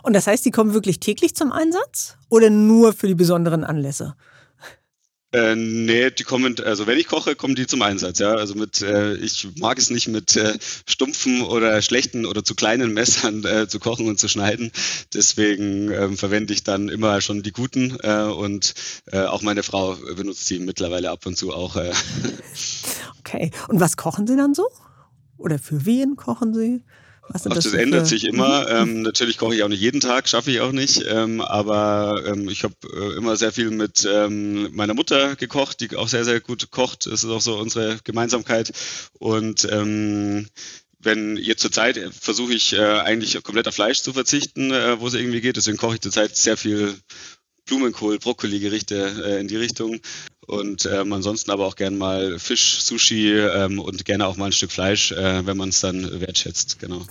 [0.03, 4.15] Und das heißt, die kommen wirklich täglich zum Einsatz oder nur für die besonderen Anlässe?
[5.33, 8.35] Äh, nee, die kommen, also wenn ich koche, kommen die zum Einsatz, ja.
[8.35, 12.93] Also mit, äh, ich mag es nicht mit äh, stumpfen oder schlechten oder zu kleinen
[12.93, 14.71] Messern äh, zu kochen und zu schneiden.
[15.13, 18.73] Deswegen ähm, verwende ich dann immer schon die guten äh, und
[19.07, 21.75] äh, auch meine Frau benutzt die mittlerweile ab und zu auch.
[21.75, 21.91] Äh.
[23.19, 23.51] Okay.
[23.67, 24.69] Und was kochen Sie dann so?
[25.37, 26.83] Oder für wen kochen Sie?
[27.29, 28.61] Was Ach, das, das ändert sich immer.
[28.61, 28.89] Mhm.
[28.89, 31.03] Ähm, natürlich koche ich auch nicht jeden Tag, schaffe ich auch nicht.
[31.07, 35.95] Ähm, aber ähm, ich habe äh, immer sehr viel mit ähm, meiner Mutter gekocht, die
[35.95, 37.05] auch sehr, sehr gut kocht.
[37.05, 38.71] Das ist auch so unsere Gemeinsamkeit.
[39.19, 40.47] Und ähm,
[40.99, 45.13] wenn jetzt zurzeit versuche ich äh, eigentlich komplett auf Fleisch zu verzichten, äh, wo es
[45.13, 45.57] irgendwie geht.
[45.57, 46.95] Deswegen koche ich zurzeit sehr viel
[47.67, 49.99] Blumenkohl, Brokkoli-Gerichte äh, in die Richtung.
[50.47, 54.51] Und ähm, ansonsten aber auch gern mal Fisch, Sushi ähm, und gerne auch mal ein
[54.53, 56.79] Stück Fleisch, äh, wenn man es dann wertschätzt.
[56.79, 57.05] Genau.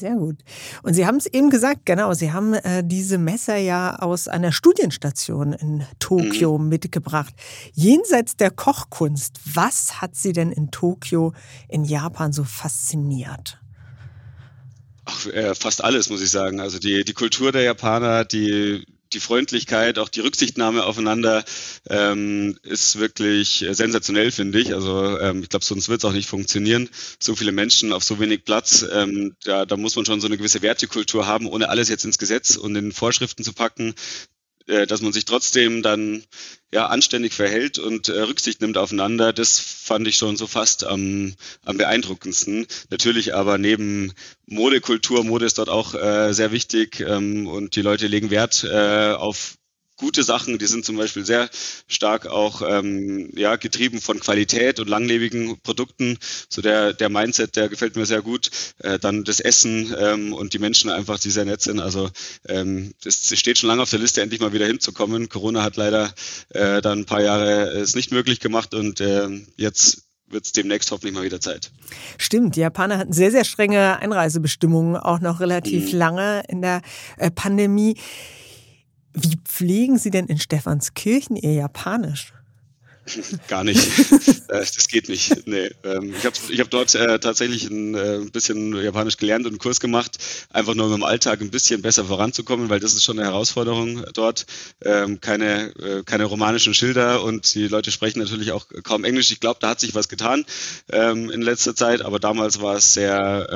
[0.00, 0.38] Sehr gut.
[0.82, 4.50] Und Sie haben es eben gesagt, genau, Sie haben äh, diese Messer ja aus einer
[4.50, 6.70] Studienstation in Tokio mhm.
[6.70, 7.34] mitgebracht.
[7.74, 11.34] Jenseits der Kochkunst, was hat Sie denn in Tokio
[11.68, 13.60] in Japan so fasziniert?
[15.04, 16.60] Ach, äh, fast alles, muss ich sagen.
[16.60, 21.44] Also die, die Kultur der Japaner, die, die Freundlichkeit, auch die Rücksichtnahme aufeinander
[21.88, 24.74] ähm, ist wirklich sensationell, finde ich.
[24.74, 26.88] Also ähm, ich glaube, sonst wird es auch nicht funktionieren.
[27.18, 30.38] So viele Menschen auf so wenig Platz, ähm, da, da muss man schon so eine
[30.38, 33.94] gewisse Wertekultur haben, ohne alles jetzt ins Gesetz und in Vorschriften zu packen.
[34.70, 36.22] Äh, dass man sich trotzdem dann
[36.72, 41.34] ja anständig verhält und äh, Rücksicht nimmt aufeinander, das fand ich schon so fast am,
[41.64, 42.68] am beeindruckendsten.
[42.88, 44.12] Natürlich aber neben
[44.46, 49.12] Modekultur, Mode ist dort auch äh, sehr wichtig ähm, und die Leute legen Wert äh,
[49.12, 49.56] auf
[50.00, 50.58] gute Sachen.
[50.58, 51.48] Die sind zum Beispiel sehr
[51.86, 56.18] stark auch ähm, ja, getrieben von Qualität und langlebigen Produkten.
[56.48, 58.50] So der, der Mindset, der gefällt mir sehr gut.
[58.78, 61.80] Äh, dann das Essen ähm, und die Menschen einfach, die sehr nett sind.
[61.80, 62.10] Also
[62.48, 65.28] ähm, das steht schon lange auf der Liste, endlich mal wieder hinzukommen.
[65.28, 66.12] Corona hat leider
[66.48, 70.90] äh, dann ein paar Jahre es nicht möglich gemacht und äh, jetzt wird es demnächst
[70.90, 71.70] hoffentlich mal wieder Zeit.
[72.16, 75.98] Stimmt, die Japaner hatten sehr, sehr strenge Einreisebestimmungen, auch noch relativ mhm.
[75.98, 76.82] lange in der
[77.16, 77.96] äh, Pandemie.
[79.12, 82.32] Wie pflegen Sie denn in Stephanskirchen Ihr Japanisch?
[83.48, 83.80] Gar nicht.
[84.48, 85.46] Äh, das geht nicht.
[85.46, 85.70] Nee.
[85.84, 89.58] Ähm, ich habe ich hab dort äh, tatsächlich ein äh, bisschen Japanisch gelernt und einen
[89.58, 90.18] Kurs gemacht,
[90.50, 94.04] einfach nur um im Alltag ein bisschen besser voranzukommen, weil das ist schon eine Herausforderung
[94.14, 94.46] dort.
[94.84, 95.72] Ähm, keine,
[96.04, 99.30] keine romanischen Schilder und die Leute sprechen natürlich auch kaum Englisch.
[99.30, 100.44] Ich glaube, da hat sich was getan
[100.90, 103.48] ähm, in letzter Zeit, aber damals war es sehr,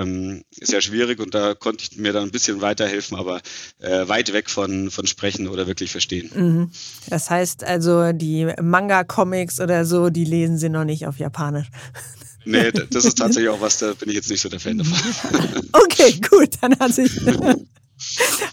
[0.61, 3.41] sehr schwierig und da konnte ich mir dann ein bisschen weiterhelfen, aber
[3.79, 6.31] weit weg von, von Sprechen oder wirklich Verstehen.
[6.35, 6.71] Mhm.
[7.09, 11.67] Das heißt also, die Manga-Comics Comics oder so, die lesen sie noch nicht auf Japanisch.
[12.47, 14.99] Nee, das ist tatsächlich auch was, da bin ich jetzt nicht so der Fan davon.
[15.73, 17.11] Okay, gut, dann hat sich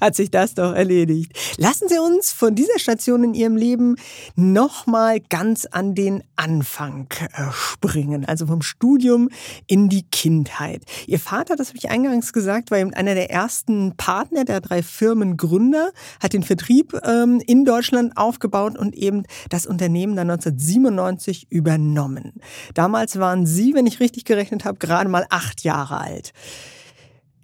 [0.02, 1.34] hat sich das doch erledigt.
[1.58, 3.96] Lassen Sie uns von dieser Station in Ihrem Leben
[4.36, 9.30] nochmal ganz an den Anfang äh, springen, also vom Studium
[9.68, 10.84] in die Kindheit.
[11.08, 14.84] Ihr Vater, das habe ich eingangs gesagt, war eben einer der ersten Partner der drei
[14.84, 22.42] Firmengründer, hat den Vertrieb ähm, in Deutschland aufgebaut und eben das Unternehmen dann 1997 übernommen.
[22.74, 26.34] Damals waren Sie, wenn ich richtig gerechnet habe, gerade mal acht Jahre alt.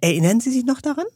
[0.00, 1.06] Erinnern Sie sich noch daran?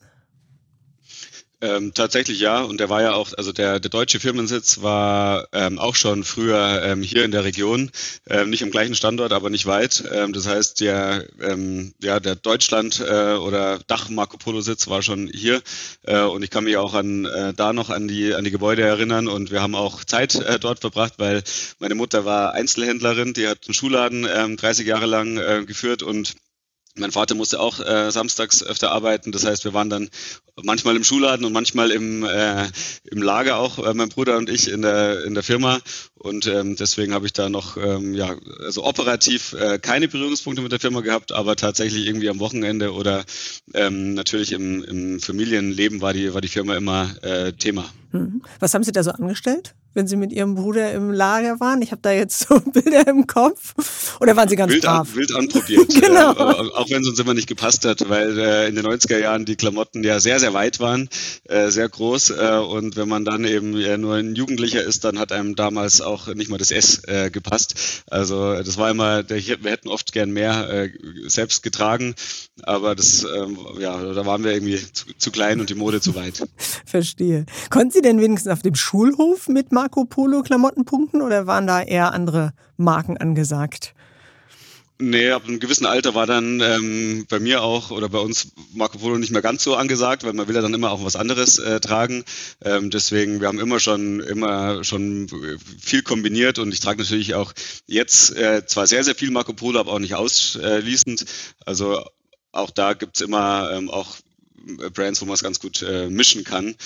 [1.63, 5.79] Ähm, tatsächlich ja, und der war ja auch, also der, der deutsche Firmensitz war ähm,
[5.79, 7.93] auch schon früher ähm, hier in der Region,
[8.29, 10.03] ähm, nicht am gleichen Standort, aber nicht weit.
[10.13, 15.03] Ähm, das heißt, der, ähm, ja, der Deutschland äh, oder Dach Marco Polo Sitz war
[15.03, 15.63] schon hier.
[16.03, 18.83] Äh, und ich kann mich auch an äh, da noch an die an die Gebäude
[18.83, 19.29] erinnern.
[19.29, 21.45] Und wir haben auch Zeit äh, dort verbracht, weil
[21.79, 26.03] meine Mutter war Einzelhändlerin, die hat einen Schuhladen ähm, 30 Jahre lang äh, geführt.
[26.03, 26.35] Und
[26.99, 29.33] mein Vater musste auch äh, samstags öfter arbeiten.
[29.33, 30.11] Das heißt, wir waren dann
[30.63, 32.69] manchmal im Schulladen und manchmal im, äh,
[33.11, 35.81] im Lager auch, äh, mein Bruder und ich in der, in der Firma.
[36.15, 40.73] Und ähm, deswegen habe ich da noch ähm, ja, also operativ äh, keine Berührungspunkte mit
[40.73, 43.25] der Firma gehabt, aber tatsächlich irgendwie am Wochenende oder
[43.75, 47.87] ähm, natürlich im, im Familienleben war die, war die Firma immer äh, Thema.
[48.13, 48.43] Mhm.
[48.61, 49.75] Was haben Sie da so angestellt?
[49.95, 51.83] Wenn Sie mit Ihrem Bruder im Lager waren?
[51.83, 53.75] Ich habe da jetzt so Bilder im Kopf.
[54.21, 55.09] Oder waren Sie ganz wild brav?
[55.09, 55.89] An, wild anprobiert.
[56.01, 56.33] genau.
[56.33, 59.45] Ja, auch wenn es uns immer nicht gepasst hat, weil äh, in den 90er Jahren
[59.45, 61.09] die Klamotten ja sehr, sehr weit waren,
[61.45, 62.31] äh, sehr groß.
[62.31, 66.01] Äh, und wenn man dann eben ja, nur ein Jugendlicher ist, dann hat einem damals
[66.01, 68.05] auch nicht mal das S äh, gepasst.
[68.09, 70.91] Also das war immer, der, wir hätten oft gern mehr äh,
[71.27, 72.15] selbst getragen,
[72.63, 76.15] aber das, ähm, ja, da waren wir irgendwie zu, zu klein und die Mode zu
[76.15, 76.43] weit.
[76.87, 77.47] Verstehe.
[77.71, 79.82] Konnten Sie denn wenigstens auf dem Schulhof mitmachen?
[79.83, 83.95] Marco Polo Klamottenpunkten oder waren da eher andere Marken angesagt?
[85.01, 88.99] Nee, ab einem gewissen Alter war dann ähm, bei mir auch oder bei uns Marco
[88.99, 91.59] Polo nicht mehr ganz so angesagt, weil man will ja dann immer auch was anderes
[91.59, 92.23] äh, tragen.
[92.65, 95.27] Ähm, deswegen, wir haben immer schon immer schon
[95.81, 97.53] viel kombiniert und ich trage natürlich auch
[97.89, 101.25] jetzt äh, zwar sehr, sehr viel Marco Polo, aber auch nicht ausschließend.
[101.67, 102.05] Also
[102.53, 104.15] auch da gibt's immer ähm, auch
[104.95, 106.77] Brands, wo man es ganz gut äh, mischen kann.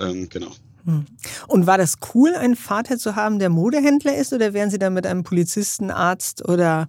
[0.00, 0.52] Ähm, genau.
[0.84, 1.06] Hm.
[1.46, 4.90] Und war das cool, einen Vater zu haben, der Modehändler ist, oder wären Sie da
[4.90, 6.88] mit einem Polizisten, Arzt oder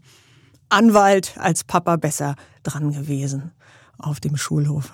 [0.70, 3.52] Anwalt als Papa besser dran gewesen
[3.98, 4.94] auf dem Schulhof?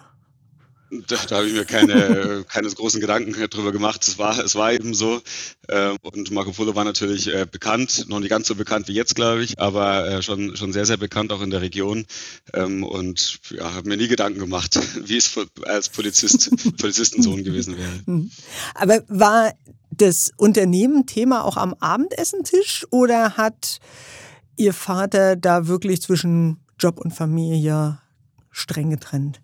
[0.89, 4.08] Da, da habe ich mir keine, keine großen Gedanken drüber gemacht.
[4.08, 5.21] Es war, es war eben so.
[5.67, 9.15] Äh, und Marco Polo war natürlich äh, bekannt, noch nicht ganz so bekannt wie jetzt,
[9.15, 12.06] glaube ich, aber äh, schon, schon sehr, sehr bekannt auch in der Region.
[12.54, 17.91] Ähm, und ja, habe mir nie Gedanken gemacht, wie es als Polizist, Polizistensohn gewesen wäre.
[18.06, 18.32] Hm.
[18.73, 19.54] Aber war
[19.91, 23.80] das Unternehmen Thema auch am Abendessentisch oder hat
[24.56, 28.00] Ihr Vater da wirklich zwischen Job und Familie
[28.52, 29.41] streng getrennt?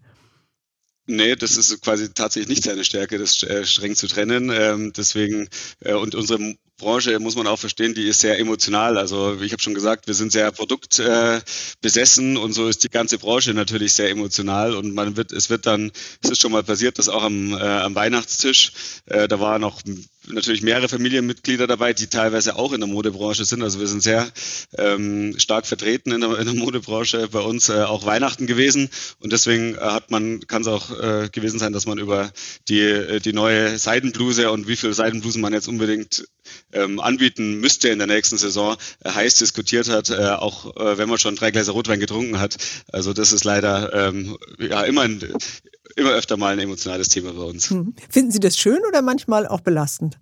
[1.06, 4.50] Nee, das ist quasi tatsächlich nicht seine Stärke, das äh, streng zu trennen.
[4.54, 5.50] Ähm, deswegen,
[5.82, 8.98] äh, und unsere Branche, muss man auch verstehen, die ist sehr emotional.
[8.98, 13.18] Also ich habe schon gesagt, wir sind sehr produktbesessen äh, und so ist die ganze
[13.18, 14.76] Branche natürlich sehr emotional.
[14.76, 17.58] Und man wird, es wird dann, es ist schon mal passiert, dass auch am, äh,
[17.58, 18.72] am Weihnachtstisch,
[19.06, 19.82] äh, da war noch
[20.34, 23.64] natürlich mehrere Familienmitglieder dabei, die teilweise auch in der Modebranche sind.
[23.64, 24.28] Also wir sind sehr
[24.78, 29.34] ähm, stark vertreten in der, in der Modebranche bei uns äh, auch Weihnachten gewesen und
[29.34, 32.32] deswegen äh, hat man kann es auch äh, gewesen sein, dass man über
[32.68, 36.26] die äh, die neue Seidenbluse und wie viele Seidenblusen man jetzt unbedingt
[36.72, 41.10] ähm, anbieten müsste in der nächsten Saison äh, heiß diskutiert hat, äh, auch äh, wenn
[41.10, 42.58] man schon drei Gläser Rotwein getrunken hat.
[42.92, 45.22] Also das ist leider ähm, ja immer ein,
[45.96, 47.70] immer öfter mal ein emotionales Thema bei uns.
[47.70, 47.94] Hm.
[48.10, 50.20] Finden Sie das schön oder manchmal auch belastend?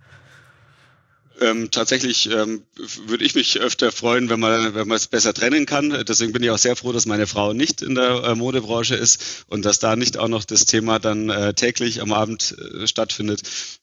[1.42, 2.62] Ähm, tatsächlich ähm,
[3.08, 6.06] würde ich mich öfter freuen, wenn man wenn man es besser trennen kann.
[6.08, 9.46] Deswegen bin ich auch sehr froh, dass meine Frau nicht in der äh, Modebranche ist
[9.48, 13.42] und dass da nicht auch noch das Thema dann äh, täglich am Abend äh, stattfindet.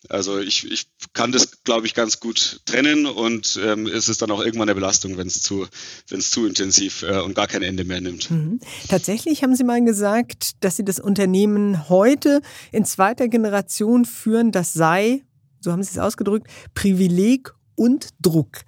[0.09, 4.31] Also ich, ich kann das, glaube ich, ganz gut trennen und ähm, es ist dann
[4.31, 5.67] auch irgendwann eine Belastung, wenn es zu
[6.09, 8.31] wenn es zu intensiv äh, und gar kein Ende mehr nimmt.
[8.31, 8.61] Mhm.
[8.89, 12.41] Tatsächlich haben Sie mal gesagt, dass Sie das Unternehmen heute
[12.71, 14.53] in zweiter Generation führen.
[14.53, 15.25] Das sei
[15.61, 18.63] so haben Sie es ausgedrückt, Privileg und Druck.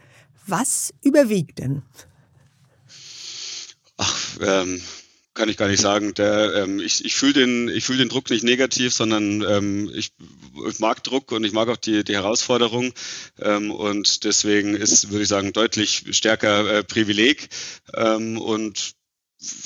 [0.47, 1.83] Was überwiegt denn?
[3.97, 4.81] Ach, ähm,
[5.35, 6.15] kann ich gar nicht sagen.
[6.15, 10.13] Der, ähm, ich ich fühle den, fühl den Druck nicht negativ, sondern ähm, ich,
[10.69, 12.93] ich, mag Druck und ich mag auch die, die Herausforderung.
[13.39, 17.49] Ähm, und deswegen ist, würde ich sagen, deutlich stärker äh, Privileg.
[17.95, 18.93] Ähm, und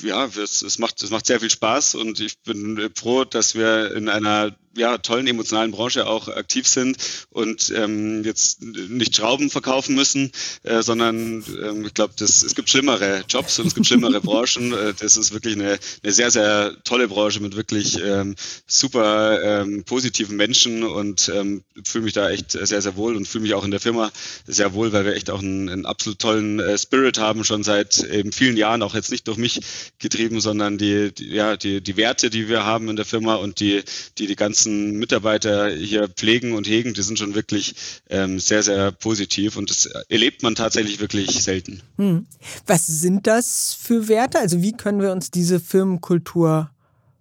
[0.03, 3.93] ja, es, es, macht, es macht sehr viel Spaß und ich bin froh, dass wir
[3.95, 6.97] in einer ja, tollen emotionalen Branche auch aktiv sind
[7.29, 10.31] und ähm, jetzt nicht Schrauben verkaufen müssen,
[10.63, 14.73] äh, sondern ähm, ich glaube, es gibt schlimmere Jobs und es gibt schlimmere Branchen.
[14.73, 18.35] Äh, das ist wirklich eine, eine sehr, sehr tolle Branche mit wirklich ähm,
[18.67, 23.43] super ähm, positiven Menschen und ähm, fühle mich da echt sehr, sehr wohl und fühle
[23.43, 24.11] mich auch in der Firma
[24.45, 28.03] sehr wohl, weil wir echt auch einen, einen absolut tollen äh, Spirit haben, schon seit
[28.03, 29.61] eben vielen Jahren, auch jetzt nicht durch mich
[29.99, 33.59] getrieben, sondern die, die, ja, die, die Werte, die wir haben in der Firma und
[33.59, 33.83] die,
[34.17, 37.75] die, die ganzen ganzen Mitarbeiter hier pflegen und hegen, die sind schon wirklich
[38.09, 41.81] ähm, sehr, sehr positiv und das erlebt man tatsächlich wirklich selten.
[41.97, 42.25] Hm.
[42.65, 44.39] Was sind das für Werte?
[44.39, 46.71] Also wie können wir uns diese Firmenkultur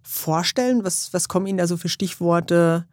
[0.02, 0.84] vorstellen?
[0.84, 2.86] Was, was kommen Ihnen da so für Stichworte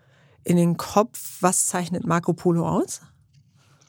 [0.44, 1.20] in den Kopf?
[1.40, 3.02] Was zeichnet Marco Polo aus?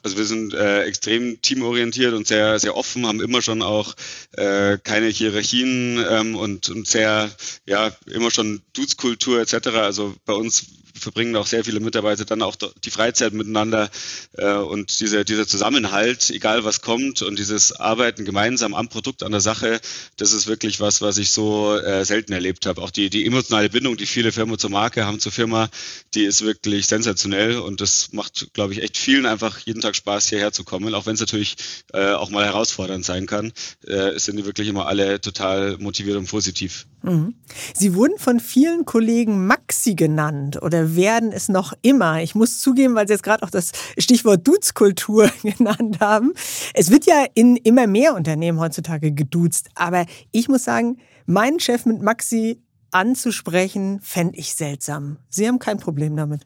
[0.03, 3.95] Also wir sind äh, extrem teamorientiert und sehr, sehr offen, haben immer schon auch
[4.33, 7.31] äh, keine Hierarchien ähm, und, und sehr,
[7.65, 9.67] ja, immer schon Dudeskultur etc.
[9.69, 10.65] Also bei uns
[11.03, 13.89] verbringen auch sehr viele Mitarbeiter dann auch die Freizeit miteinander
[14.37, 19.31] äh, und diese, dieser Zusammenhalt, egal was kommt und dieses Arbeiten gemeinsam am Produkt, an
[19.31, 19.79] der Sache,
[20.17, 22.81] das ist wirklich was, was ich so äh, selten erlebt habe.
[22.81, 25.69] Auch die, die emotionale Bindung, die viele Firmen zur Marke haben, zur Firma,
[26.13, 30.29] die ist wirklich sensationell und das macht, glaube ich, echt vielen einfach jeden Tag Spaß,
[30.29, 31.55] hierher zu kommen, auch wenn es natürlich
[31.93, 33.51] äh, auch mal herausfordernd sein kann,
[33.85, 36.85] äh, sind die wirklich immer alle total motiviert und positiv.
[37.03, 37.35] Mhm.
[37.73, 42.21] Sie wurden von vielen Kollegen Maxi genannt oder werden es noch immer.
[42.21, 46.33] Ich muss zugeben, weil Sie jetzt gerade auch das Stichwort Duzkultur genannt haben.
[46.73, 49.69] Es wird ja in immer mehr Unternehmen heutzutage geduzt.
[49.75, 55.17] Aber ich muss sagen, meinen Chef mit Maxi anzusprechen, fände ich seltsam.
[55.29, 56.45] Sie haben kein Problem damit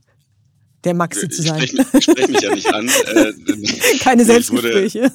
[0.83, 1.63] der Maxi zu sein.
[1.63, 2.89] Ich spreche sprech mich ja nicht an.
[3.07, 5.11] Äh, Keine Selbstgespräche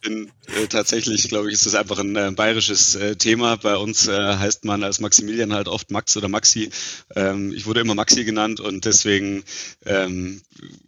[0.00, 3.56] bin äh, tatsächlich, glaube ich, ist das einfach ein äh, bayerisches äh, Thema.
[3.56, 6.70] Bei uns äh, heißt man als Maximilian halt oft Max oder Maxi.
[7.14, 9.44] Ähm, ich wurde immer Maxi genannt und deswegen,
[9.84, 10.42] ähm,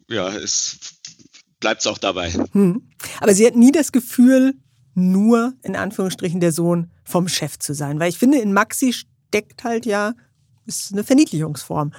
[0.08, 0.78] ja, es
[1.60, 2.32] bleibt es auch dabei.
[2.52, 2.90] Hm.
[3.20, 4.54] Aber Sie hatten nie das Gefühl,
[4.94, 7.98] nur in Anführungsstrichen der Sohn vom Chef zu sein.
[7.98, 10.14] Weil ich finde, in Maxi steckt halt ja,
[10.66, 11.92] ist eine Verniedlichungsform.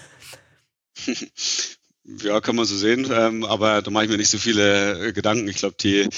[2.05, 5.13] Ja, kann man so sehen, ähm, aber da mache ich mir nicht so viele äh,
[5.13, 5.47] Gedanken.
[5.47, 6.09] Ich glaube, die,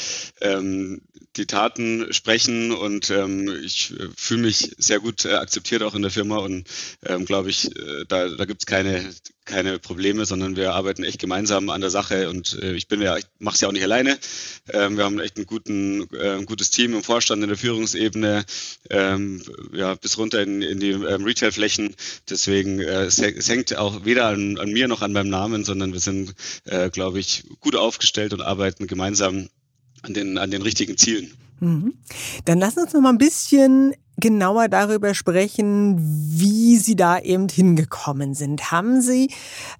[0.42, 1.02] ähm,
[1.38, 6.02] die Taten sprechen und ähm, ich äh, fühle mich sehr gut äh, akzeptiert auch in
[6.02, 6.68] der Firma und
[7.06, 9.04] ähm, glaube ich, äh, da, da gibt es keine,
[9.44, 13.18] keine Probleme, sondern wir arbeiten echt gemeinsam an der Sache und äh, ich bin ja,
[13.18, 14.18] ich mache es ja auch nicht alleine.
[14.70, 18.46] Ähm, wir haben echt einen guten, äh, ein gutes Team im Vorstand, in der Führungsebene,
[18.90, 19.42] ähm,
[19.74, 21.96] ja, bis runter in, in die ähm, Retailflächen.
[22.30, 26.00] Deswegen äh, es hängt auch weder an, an mir noch an meinem Namen, sondern wir
[26.00, 26.34] sind,
[26.66, 29.50] äh, glaube ich, gut aufgestellt und arbeiten gemeinsam
[30.06, 31.32] an den, an den richtigen Zielen.
[31.60, 31.94] Mhm.
[32.46, 38.34] Dann lass uns noch mal ein bisschen genauer darüber sprechen, wie Sie da eben hingekommen
[38.34, 38.72] sind.
[38.72, 39.30] Haben Sie,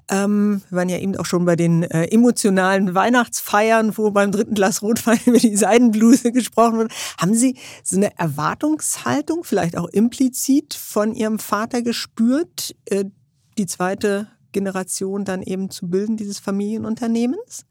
[0.10, 4.56] ähm, wir waren ja eben auch schon bei den äh, emotionalen Weihnachtsfeiern, wo beim dritten
[4.56, 10.74] Glas Rotwein über die Seidenbluse gesprochen wird, haben Sie so eine Erwartungshaltung, vielleicht auch implizit
[10.74, 13.06] von Ihrem Vater gespürt, äh,
[13.58, 17.66] die zweite Generation dann eben zu bilden, dieses Familienunternehmens?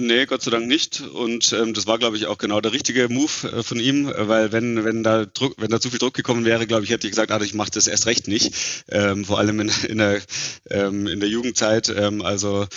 [0.00, 1.00] Nee, Gott sei Dank nicht.
[1.00, 4.52] Und ähm, das war, glaube ich, auch genau der richtige Move äh, von ihm, weil
[4.52, 7.10] wenn, wenn da Druck, wenn da zu viel Druck gekommen wäre, glaube ich, hätte ich
[7.10, 8.54] gesagt, ah, ich mache das erst recht nicht.
[8.88, 10.22] Ähm, vor allem in, in, der,
[10.70, 11.88] ähm, in der Jugendzeit.
[11.88, 12.68] Ähm, also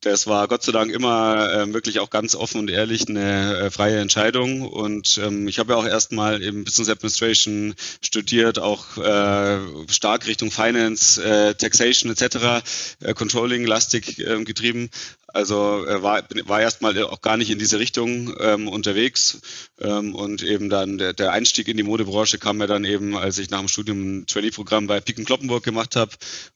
[0.00, 3.70] das war Gott sei Dank immer äh, wirklich auch ganz offen und ehrlich eine äh,
[3.70, 4.62] freie Entscheidung.
[4.62, 10.52] Und ähm, ich habe ja auch erstmal eben Business Administration studiert, auch äh, stark Richtung
[10.52, 12.62] Finance, äh, Taxation etc.,
[13.00, 14.88] äh, Controlling lastig äh, getrieben.
[15.26, 19.40] Also äh, war, war erstmal auch gar nicht in diese Richtung ähm, unterwegs.
[19.80, 23.38] Ähm, und eben dann der, der Einstieg in die Modebranche kam mir dann eben, als
[23.38, 26.12] ich nach dem Studium ein Trainee-Programm bei Piken Kloppenburg gemacht habe.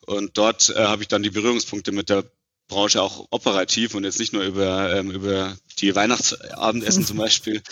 [0.07, 2.25] Und dort äh, habe ich dann die Berührungspunkte mit der
[2.69, 7.63] Branche auch operativ und jetzt nicht nur über, ähm, über die Weihnachtsabendessen zum Beispiel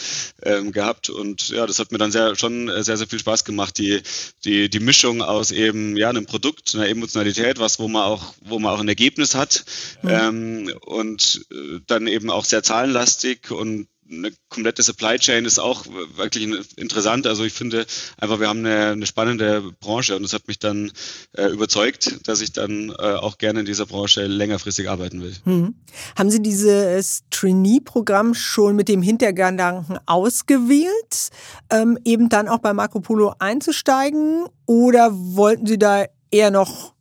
[0.42, 1.10] ähm, gehabt.
[1.10, 3.78] Und ja, das hat mir dann sehr, schon sehr, sehr viel Spaß gemacht.
[3.78, 4.02] Die,
[4.44, 8.58] die, die Mischung aus eben ja, einem Produkt, einer Emotionalität, was, wo man auch, wo
[8.58, 9.64] man auch ein Ergebnis hat
[10.02, 10.10] mhm.
[10.10, 15.86] ähm, und äh, dann eben auch sehr zahlenlastig und eine komplette Supply Chain ist auch
[16.16, 16.44] wirklich
[16.76, 17.26] interessant.
[17.26, 17.86] Also ich finde
[18.18, 20.90] einfach, wir haben eine, eine spannende Branche und das hat mich dann
[21.36, 25.34] äh, überzeugt, dass ich dann äh, auch gerne in dieser Branche längerfristig arbeiten will.
[25.44, 25.74] Hm.
[26.18, 31.30] Haben Sie dieses Trainee-Programm schon mit dem Hintergedanken ausgewählt,
[31.70, 36.94] ähm, eben dann auch bei Marco Polo einzusteigen oder wollten Sie da eher noch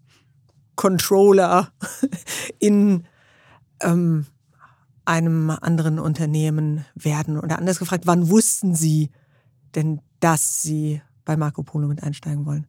[0.76, 1.74] Controller
[2.60, 3.06] in
[3.82, 4.26] ähm,
[5.06, 7.38] einem anderen Unternehmen werden?
[7.38, 9.10] Oder anders gefragt, wann wussten Sie
[9.76, 12.68] denn, dass Sie bei Marco Polo mit einsteigen wollen?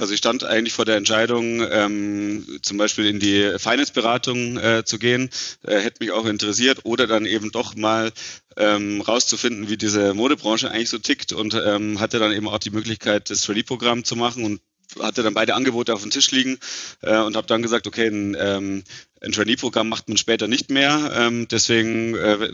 [0.00, 4.98] Also ich stand eigentlich vor der Entscheidung, ähm, zum Beispiel in die Finance-Beratung äh, zu
[4.98, 5.28] gehen,
[5.62, 8.10] äh, hätte mich auch interessiert, oder dann eben doch mal
[8.56, 11.32] ähm, rauszufinden, wie diese Modebranche eigentlich so tickt.
[11.32, 14.44] Und ähm, hatte dann eben auch die Möglichkeit, das Trainee-Programm zu machen.
[14.44, 14.62] Und
[14.98, 16.58] hatte dann beide Angebote auf dem Tisch liegen.
[17.02, 18.84] Äh, und habe dann gesagt, okay, ein, ähm,
[19.20, 21.12] ein Trainee-Programm macht man später nicht mehr.
[21.14, 22.50] Ähm, deswegen, äh,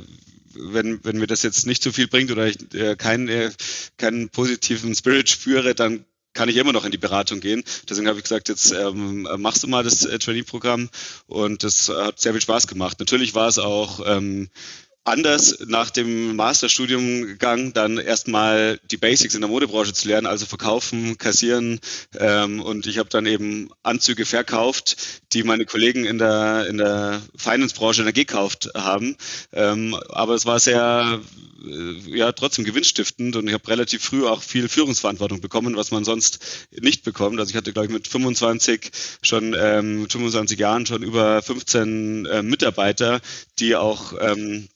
[0.55, 3.51] wenn, wenn mir das jetzt nicht so viel bringt oder ich äh, keinen, äh,
[3.99, 7.65] keinen positiven Spirit spüre, dann kann ich immer noch in die Beratung gehen.
[7.89, 10.91] Deswegen habe ich gesagt, jetzt ähm, machst du mal das äh, Trainee-Programm
[11.27, 12.99] und das hat sehr viel Spaß gemacht.
[13.01, 14.51] Natürlich war es auch ähm,
[15.07, 20.47] anders nach dem Masterstudium gegangen, dann erstmal die Basics in der Modebranche zu lernen, also
[20.47, 21.81] verkaufen, kassieren.
[22.19, 24.97] Ähm, und ich habe dann eben Anzüge verkauft,
[25.33, 29.17] die meine Kollegen in der, in der Finance-Branche gekauft haben.
[29.53, 31.21] Ähm, aber es war sehr,
[31.65, 36.05] äh, ja, trotzdem gewinnstiftend und ich habe relativ früh auch viel Führungsverantwortung bekommen, was man
[36.05, 37.39] sonst nicht bekommt.
[37.39, 38.91] Also ich hatte, glaube ich, mit 25
[39.23, 43.21] schon, ähm, 25 Jahren schon über 15 äh, Mitarbeiter,
[43.59, 44.69] die auch ähm,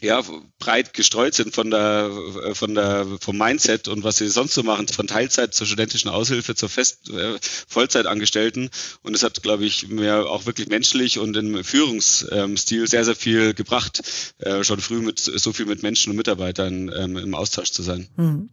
[0.00, 0.22] ja,
[0.58, 2.10] breit gestreut sind von der,
[2.52, 6.54] von der, vom Mindset und was sie sonst so machen, von Teilzeit zur studentischen Aushilfe
[6.54, 8.70] zur Fest, äh, Vollzeitangestellten.
[9.02, 13.54] Und es hat, glaube ich, mir auch wirklich menschlich und im Führungsstil sehr, sehr viel
[13.54, 14.02] gebracht,
[14.38, 18.08] äh, schon früh mit so viel mit Menschen und Mitarbeitern ähm, im Austausch zu sein.
[18.16, 18.50] Mhm.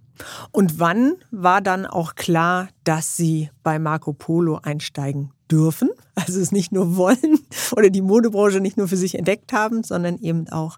[0.51, 5.89] Und wann war dann auch klar, dass Sie bei Marco Polo einsteigen dürfen?
[6.15, 7.39] Also es nicht nur wollen
[7.75, 10.77] oder die Modebranche nicht nur für sich entdeckt haben, sondern eben auch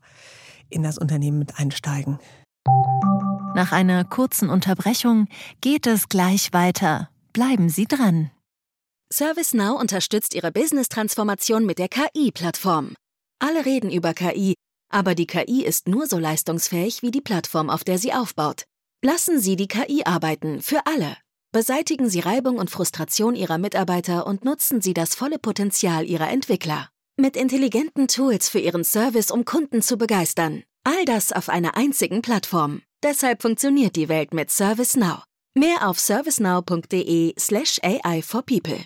[0.70, 2.20] in das Unternehmen mit einsteigen.
[3.56, 5.28] Nach einer kurzen Unterbrechung
[5.62, 7.10] geht es gleich weiter.
[7.32, 8.32] Bleiben Sie dran.
[9.14, 12.96] ServiceNow unterstützt Ihre Business-Transformation mit der KI-Plattform.
[13.40, 14.56] Alle reden über KI,
[14.90, 18.64] aber die KI ist nur so leistungsfähig wie die Plattform, auf der sie aufbaut.
[19.04, 21.18] Lassen Sie die KI arbeiten, für alle.
[21.52, 26.90] Beseitigen Sie Reibung und Frustration Ihrer Mitarbeiter und nutzen Sie das volle Potenzial Ihrer Entwickler.
[27.18, 30.64] Mit intelligenten Tools für Ihren Service, um Kunden zu begeistern.
[30.84, 32.82] All das auf einer einzigen Plattform.
[33.04, 35.24] Deshalb funktioniert die Welt mit ServiceNow.
[35.54, 38.84] Mehr auf servicenow.de/slash AI for People.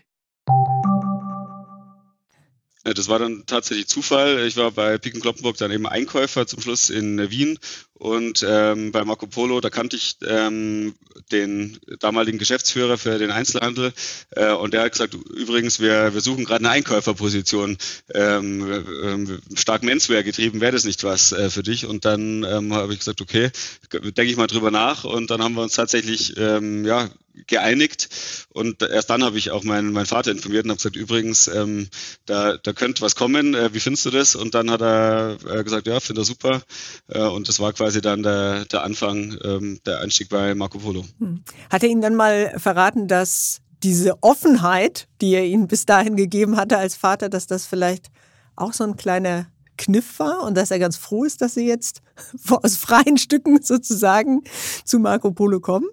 [2.84, 4.46] Das war dann tatsächlich Zufall.
[4.48, 7.60] Ich war bei Piken Kloppenburg dann eben Einkäufer zum Schluss in Wien
[8.00, 10.96] und ähm, bei Marco Polo, da kannte ich ähm,
[11.34, 13.92] den damaligen Geschäftsführer für den Einzelhandel
[14.32, 17.78] äh, und der hat gesagt, übrigens, wir, wir suchen gerade eine Einkäuferposition.
[18.14, 21.86] Ähm, ähm, stark Menswear getrieben, wäre das nicht was äh, für dich?
[21.86, 23.52] Und dann ähm, habe ich gesagt, okay,
[23.92, 27.10] denke ich mal drüber nach und dann haben wir uns tatsächlich ähm, ja,
[27.48, 28.10] geeinigt
[28.50, 31.88] und erst dann habe ich auch meinen, meinen Vater informiert und habe gesagt, übrigens, ähm,
[32.26, 34.36] da, da könnte was kommen, äh, wie findest du das?
[34.36, 36.62] Und dann hat er äh, gesagt, ja, finde er super
[37.08, 41.06] äh, und das war quasi dann der, der Anfang, ähm, der Einstieg bei Marco Polo.
[41.20, 41.44] Hm.
[41.70, 46.58] Hat er Ihnen dann mal verraten, dass diese Offenheit, die er Ihnen bis dahin gegeben
[46.58, 48.08] hatte als Vater, dass das vielleicht
[48.56, 52.02] auch so ein kleiner Kniff war und dass er ganz froh ist, dass Sie jetzt
[52.50, 54.44] aus freien Stücken sozusagen
[54.84, 55.88] zu Marco Polo kommen?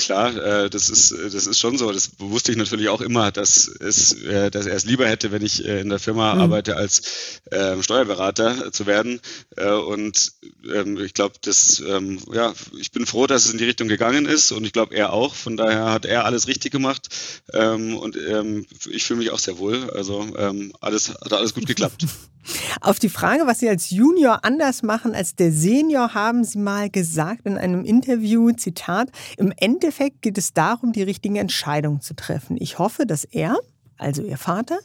[0.00, 1.92] Klar, äh, das ist das ist schon so.
[1.92, 5.44] Das wusste ich natürlich auch immer, dass es, äh, dass er es lieber hätte, wenn
[5.44, 6.40] ich äh, in der Firma mhm.
[6.40, 7.02] arbeite, als
[7.50, 9.20] äh, Steuerberater zu werden.
[9.56, 10.32] Äh, und
[10.72, 14.24] ähm, ich glaube, das ähm, ja, ich bin froh, dass es in die Richtung gegangen
[14.24, 15.34] ist und ich glaube er auch.
[15.34, 17.08] Von daher hat er alles richtig gemacht
[17.52, 19.90] ähm, und ähm, ich fühle mich auch sehr wohl.
[19.90, 22.06] Also ähm, alles hat alles gut geklappt.
[22.80, 26.90] Auf die Frage, was Sie als Junior anders machen als der Senior, haben Sie mal
[26.90, 32.56] gesagt in einem Interview, Zitat, im Endeffekt geht es darum, die richtigen Entscheidungen zu treffen.
[32.58, 33.58] Ich hoffe, dass er,
[33.98, 34.78] also Ihr Vater,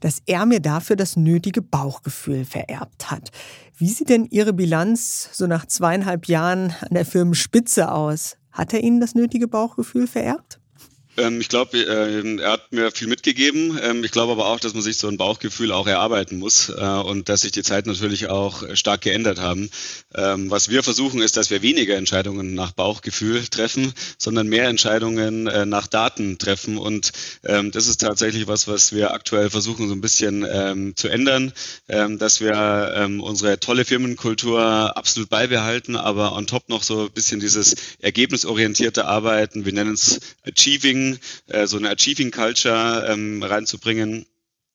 [0.00, 3.30] dass er mir dafür das nötige Bauchgefühl vererbt hat.
[3.76, 8.36] Wie sieht denn Ihre Bilanz so nach zweieinhalb Jahren an der Firmenspitze aus?
[8.50, 10.60] Hat er Ihnen das nötige Bauchgefühl vererbt?
[11.18, 13.78] Ähm, ich glaube, äh, er hat mir viel mitgegeben.
[13.82, 16.82] Ähm, ich glaube aber auch, dass man sich so ein Bauchgefühl auch erarbeiten muss äh,
[16.82, 19.70] und dass sich die Zeit natürlich auch stark geändert haben.
[20.14, 25.46] Ähm, was wir versuchen, ist, dass wir weniger Entscheidungen nach Bauchgefühl treffen, sondern mehr Entscheidungen
[25.46, 26.78] äh, nach Daten treffen.
[26.78, 27.12] Und
[27.44, 31.52] ähm, das ist tatsächlich was, was wir aktuell versuchen, so ein bisschen ähm, zu ändern,
[31.88, 37.10] ähm, dass wir ähm, unsere tolle Firmenkultur absolut beibehalten, aber on top noch so ein
[37.10, 41.07] bisschen dieses ergebnisorientierte Arbeiten, wir nennen es Achieving,
[41.46, 44.26] äh, so eine Achieving Culture ähm, reinzubringen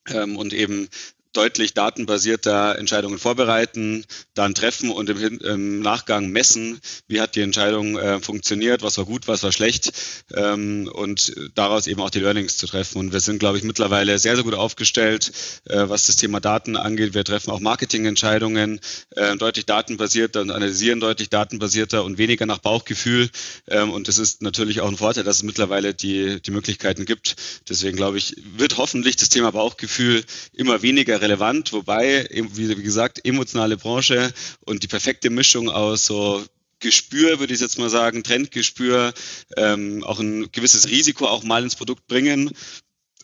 [0.07, 0.89] ähm, und eben
[1.33, 7.97] deutlich datenbasierter Entscheidungen vorbereiten, dann treffen und im, im Nachgang messen, wie hat die Entscheidung
[7.97, 9.91] äh, funktioniert, was war gut, was war schlecht
[10.33, 12.99] ähm, und daraus eben auch die Learnings zu treffen.
[12.99, 15.31] Und wir sind, glaube ich, mittlerweile sehr, sehr gut aufgestellt,
[15.65, 17.13] äh, was das Thema Daten angeht.
[17.15, 18.79] Wir treffen auch Marketingentscheidungen
[19.15, 23.29] äh, deutlich datenbasierter und analysieren deutlich datenbasierter und weniger nach Bauchgefühl.
[23.67, 27.35] Ähm, und das ist natürlich auch ein Vorteil, dass es mittlerweile die, die Möglichkeiten gibt.
[27.67, 30.23] Deswegen glaube ich, wird hoffentlich das Thema Bauchgefühl
[30.53, 34.31] immer weniger relevant, wobei, wie, gesagt, emotionale Branche
[34.65, 36.43] und die perfekte Mischung aus so
[36.79, 39.13] Gespür, würde ich jetzt mal sagen, Trendgespür,
[39.55, 42.51] ähm, auch ein gewisses Risiko auch mal ins Produkt bringen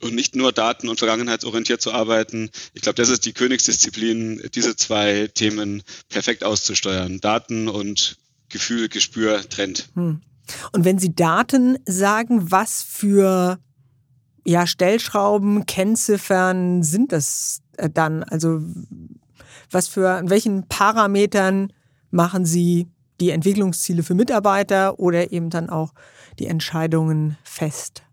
[0.02, 2.50] und nicht nur daten- und vergangenheitsorientiert zu arbeiten.
[2.74, 7.20] Ich glaube, das ist die Königsdisziplin, diese zwei Themen perfekt auszusteuern.
[7.20, 9.90] Daten und Gefühl, Gespür, Trend.
[9.96, 10.22] Hm.
[10.72, 13.60] Und wenn Sie Daten sagen, was für
[14.46, 18.24] ja, Stellschrauben, Kennziffern sind das dann?
[18.24, 18.62] Also
[19.72, 21.72] was für, an welchen Parametern
[22.12, 22.88] machen Sie
[23.20, 25.94] die Entwicklungsziele für Mitarbeiter oder eben dann auch
[26.40, 28.04] die Entscheidungen fest?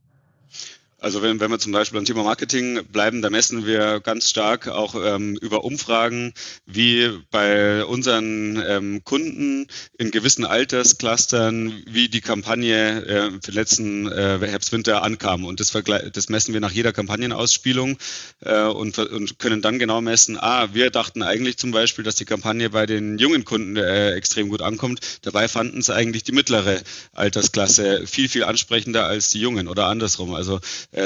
[1.07, 4.67] Also wenn, wenn wir zum Beispiel beim Thema Marketing bleiben, da messen wir ganz stark
[4.67, 6.35] auch ähm, über Umfragen,
[6.67, 14.11] wie bei unseren ähm, Kunden in gewissen Altersclustern, wie die Kampagne äh, für den letzten
[14.11, 15.45] äh, Herbst-Winter ankam.
[15.45, 17.99] Und das, das messen wir nach jeder Kampagnenausspielung
[18.41, 22.25] äh, und, und können dann genau messen, ah, wir dachten eigentlich zum Beispiel, dass die
[22.25, 24.99] Kampagne bei den jungen Kunden äh, extrem gut ankommt.
[25.23, 26.81] Dabei fanden es eigentlich die mittlere
[27.13, 30.35] Altersklasse viel, viel ansprechender als die Jungen oder andersrum.
[30.35, 30.59] Also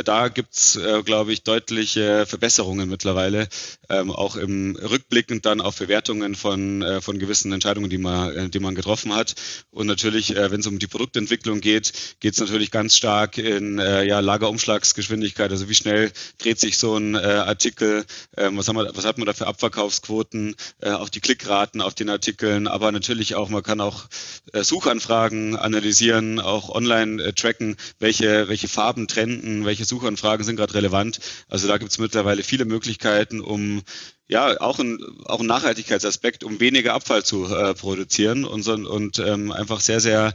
[0.04, 3.48] da gibt's, äh, glaube ich, deutliche Verbesserungen mittlerweile,
[3.88, 8.48] ähm, auch im Rückblickend dann auf Bewertungen von, äh, von gewissen Entscheidungen, die man, äh,
[8.48, 9.34] die man getroffen hat.
[9.70, 13.78] Und natürlich, äh, wenn es um die Produktentwicklung geht, geht es natürlich ganz stark in
[13.78, 15.50] äh, ja, Lagerumschlagsgeschwindigkeit.
[15.50, 18.04] Also wie schnell dreht sich so ein äh, Artikel,
[18.36, 21.94] ähm, was, haben wir, was hat man da für Abverkaufsquoten, äh, auch die Klickraten auf
[21.94, 24.04] den Artikeln, aber natürlich auch, man kann auch
[24.52, 30.74] äh, Suchanfragen analysieren, auch online äh, tracken, welche, welche Farben trenden, welche Suchanfragen sind gerade
[30.74, 31.20] relevant.
[31.48, 33.82] Also da gibt es mittlerweile viele Möglichkeiten, um
[34.26, 39.52] ja auch ein, auch ein Nachhaltigkeitsaspekt, um weniger Abfall zu äh, produzieren und, und ähm,
[39.52, 40.34] einfach sehr, sehr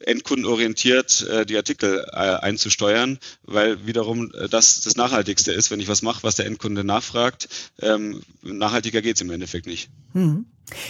[0.00, 5.88] endkundenorientiert äh, die Artikel äh, einzusteuern, weil wiederum äh, das das Nachhaltigste ist, wenn ich
[5.88, 7.48] was mache, was der Endkunde nachfragt.
[7.80, 9.88] Ähm, nachhaltiger geht es im Endeffekt nicht.
[10.12, 10.44] Hm.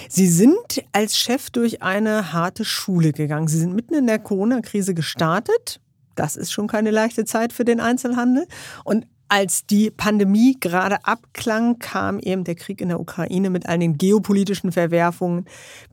[0.09, 3.47] Sie sind als Chef durch eine harte Schule gegangen.
[3.47, 5.81] Sie sind mitten in der Corona-Krise gestartet.
[6.19, 8.47] Das ist schon keine leichte Zeit für den Einzelhandel.
[8.85, 13.79] Und als die Pandemie gerade abklang, kam eben der Krieg in der Ukraine mit all
[13.79, 15.45] den geopolitischen Verwerfungen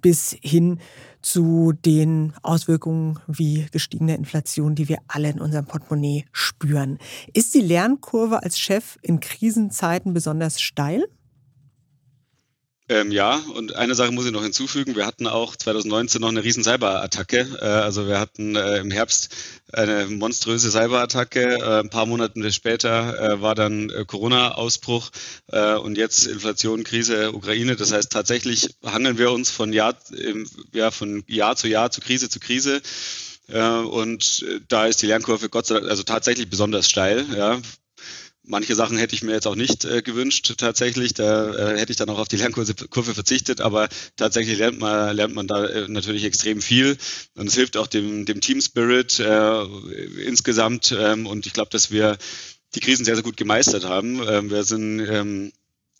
[0.01, 0.79] bis hin
[1.21, 6.97] zu den Auswirkungen wie gestiegene Inflation, die wir alle in unserem Portemonnaie spüren.
[7.33, 11.05] Ist die Lernkurve als Chef in Krisenzeiten besonders steil?
[12.87, 14.95] Ähm, ja, und eine Sache muss ich noch hinzufügen.
[14.95, 17.57] Wir hatten auch 2019 noch eine riesen Cyberattacke.
[17.59, 19.35] Äh, also wir hatten äh, im Herbst
[19.73, 21.57] eine monströse Cyberattacke.
[21.57, 25.09] Äh, ein paar Monate später äh, war dann äh, Corona-Ausbruch
[25.47, 27.75] äh, und jetzt Inflation, Krise, Ukraine.
[27.75, 29.95] Das heißt, tatsächlich handeln wir uns von Jahr,
[30.71, 32.81] ja, von Jahr zu Jahr, zu Krise zu Krise.
[33.47, 37.25] Und da ist die Lernkurve Gott sei Dank also tatsächlich besonders steil.
[37.37, 37.61] Ja.
[38.47, 41.13] Manche Sachen hätte ich mir jetzt auch nicht äh, gewünscht, tatsächlich.
[41.13, 45.33] Da äh, hätte ich dann auch auf die Lernkurve verzichtet, aber tatsächlich lernt man, lernt
[45.33, 46.97] man da äh, natürlich extrem viel.
[47.35, 49.63] Und es hilft auch dem, dem Team Spirit äh,
[50.25, 50.95] insgesamt.
[50.97, 52.17] Ähm, und ich glaube, dass wir
[52.75, 54.21] die Krisen sehr, sehr gut gemeistert haben.
[54.27, 55.51] Ähm, wir sind ähm,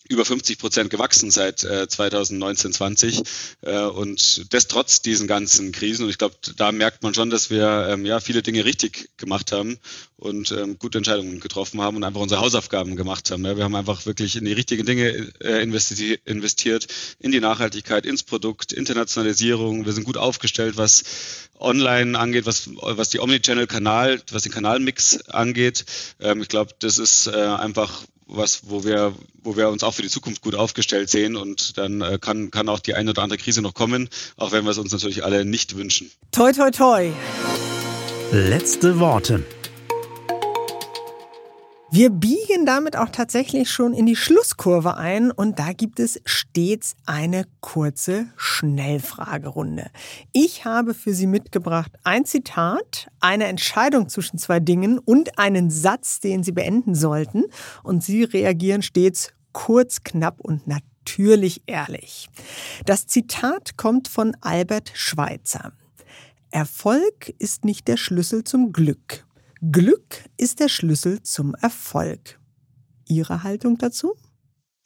[0.08, 3.22] über 50 Prozent gewachsen seit äh, 2019, 20
[3.62, 6.04] äh, und das trotz diesen ganzen Krisen.
[6.04, 9.52] Und ich glaube, da merkt man schon, dass wir ähm, ja viele Dinge richtig gemacht
[9.52, 9.78] haben
[10.16, 13.44] und ähm, gute Entscheidungen getroffen haben und einfach unsere Hausaufgaben gemacht haben.
[13.44, 13.56] Ja.
[13.56, 15.08] Wir haben einfach wirklich in die richtigen Dinge
[15.40, 16.86] äh, investi investiert,
[17.18, 19.84] in die Nachhaltigkeit, ins Produkt, Internationalisierung.
[19.84, 21.04] Wir sind gut aufgestellt, was
[21.58, 25.84] online angeht, was, was die Omnichannel-Kanal, was den Kanalmix angeht.
[26.20, 30.02] Ähm, ich glaube, das ist äh, einfach was, wo wir, wo wir uns auch für
[30.02, 33.38] die Zukunft gut aufgestellt sehen und dann äh, kann, kann auch die eine oder andere
[33.38, 36.10] Krise noch kommen, auch wenn wir es uns natürlich alle nicht wünschen.
[36.32, 37.10] Toi, toi, toi.
[38.32, 39.44] Letzte Worte.
[41.90, 46.96] Wir biegen damit auch tatsächlich schon in die Schlusskurve ein und da gibt es stets
[47.06, 49.90] eine kurze Schnellfragerunde.
[50.32, 56.18] Ich habe für Sie mitgebracht ein Zitat, eine Entscheidung zwischen zwei Dingen und einen Satz,
[56.18, 57.44] den Sie beenden sollten
[57.84, 62.28] und Sie reagieren stets kurz, knapp und natürlich ehrlich.
[62.84, 65.72] Das Zitat kommt von Albert Schweitzer.
[66.50, 69.25] Erfolg ist nicht der Schlüssel zum Glück.
[69.60, 72.38] Glück ist der Schlüssel zum Erfolg.
[73.08, 74.14] Ihre Haltung dazu?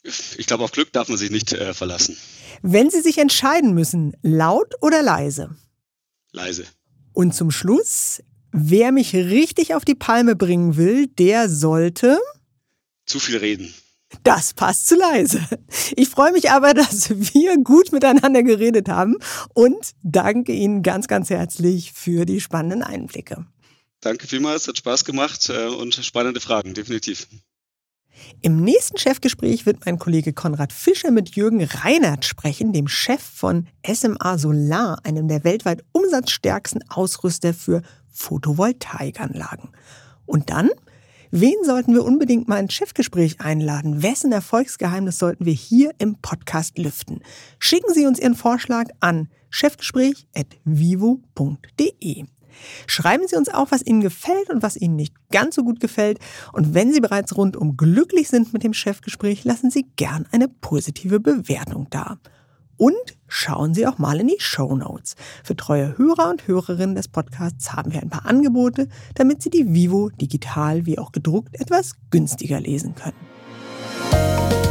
[0.03, 2.17] Ich glaube, auf Glück darf man sich nicht äh, verlassen.
[2.61, 5.55] Wenn Sie sich entscheiden müssen, laut oder leise?
[6.31, 6.65] Leise.
[7.13, 12.19] Und zum Schluss, wer mich richtig auf die Palme bringen will, der sollte.
[13.05, 13.73] Zu viel reden.
[14.23, 15.41] Das passt zu leise.
[15.95, 19.17] Ich freue mich aber, dass wir gut miteinander geredet haben
[19.53, 23.45] und danke Ihnen ganz, ganz herzlich für die spannenden Einblicke.
[24.01, 27.27] Danke vielmals, hat Spaß gemacht äh, und spannende Fragen, definitiv.
[28.41, 33.67] Im nächsten Chefgespräch wird mein Kollege Konrad Fischer mit Jürgen Reinert sprechen, dem Chef von
[33.87, 37.81] SMA Solar, einem der weltweit umsatzstärksten Ausrüster für
[38.11, 39.69] Photovoltaikanlagen.
[40.25, 40.69] Und dann?
[41.33, 44.03] Wen sollten wir unbedingt mal ins Chefgespräch einladen?
[44.03, 47.21] Wessen Erfolgsgeheimnis sollten wir hier im Podcast lüften?
[47.57, 52.25] Schicken Sie uns Ihren Vorschlag an chefgespräch.vivo.de.
[52.87, 56.19] Schreiben Sie uns auch, was Ihnen gefällt und was Ihnen nicht ganz so gut gefällt.
[56.53, 61.19] Und wenn Sie bereits rundum glücklich sind mit dem Chefgespräch, lassen Sie gern eine positive
[61.19, 62.17] Bewertung da.
[62.77, 62.95] Und
[63.27, 65.15] schauen Sie auch mal in die Show Notes.
[65.43, 69.71] Für treue Hörer und Hörerinnen des Podcasts haben wir ein paar Angebote, damit Sie die
[69.71, 74.70] Vivo digital wie auch gedruckt etwas günstiger lesen können.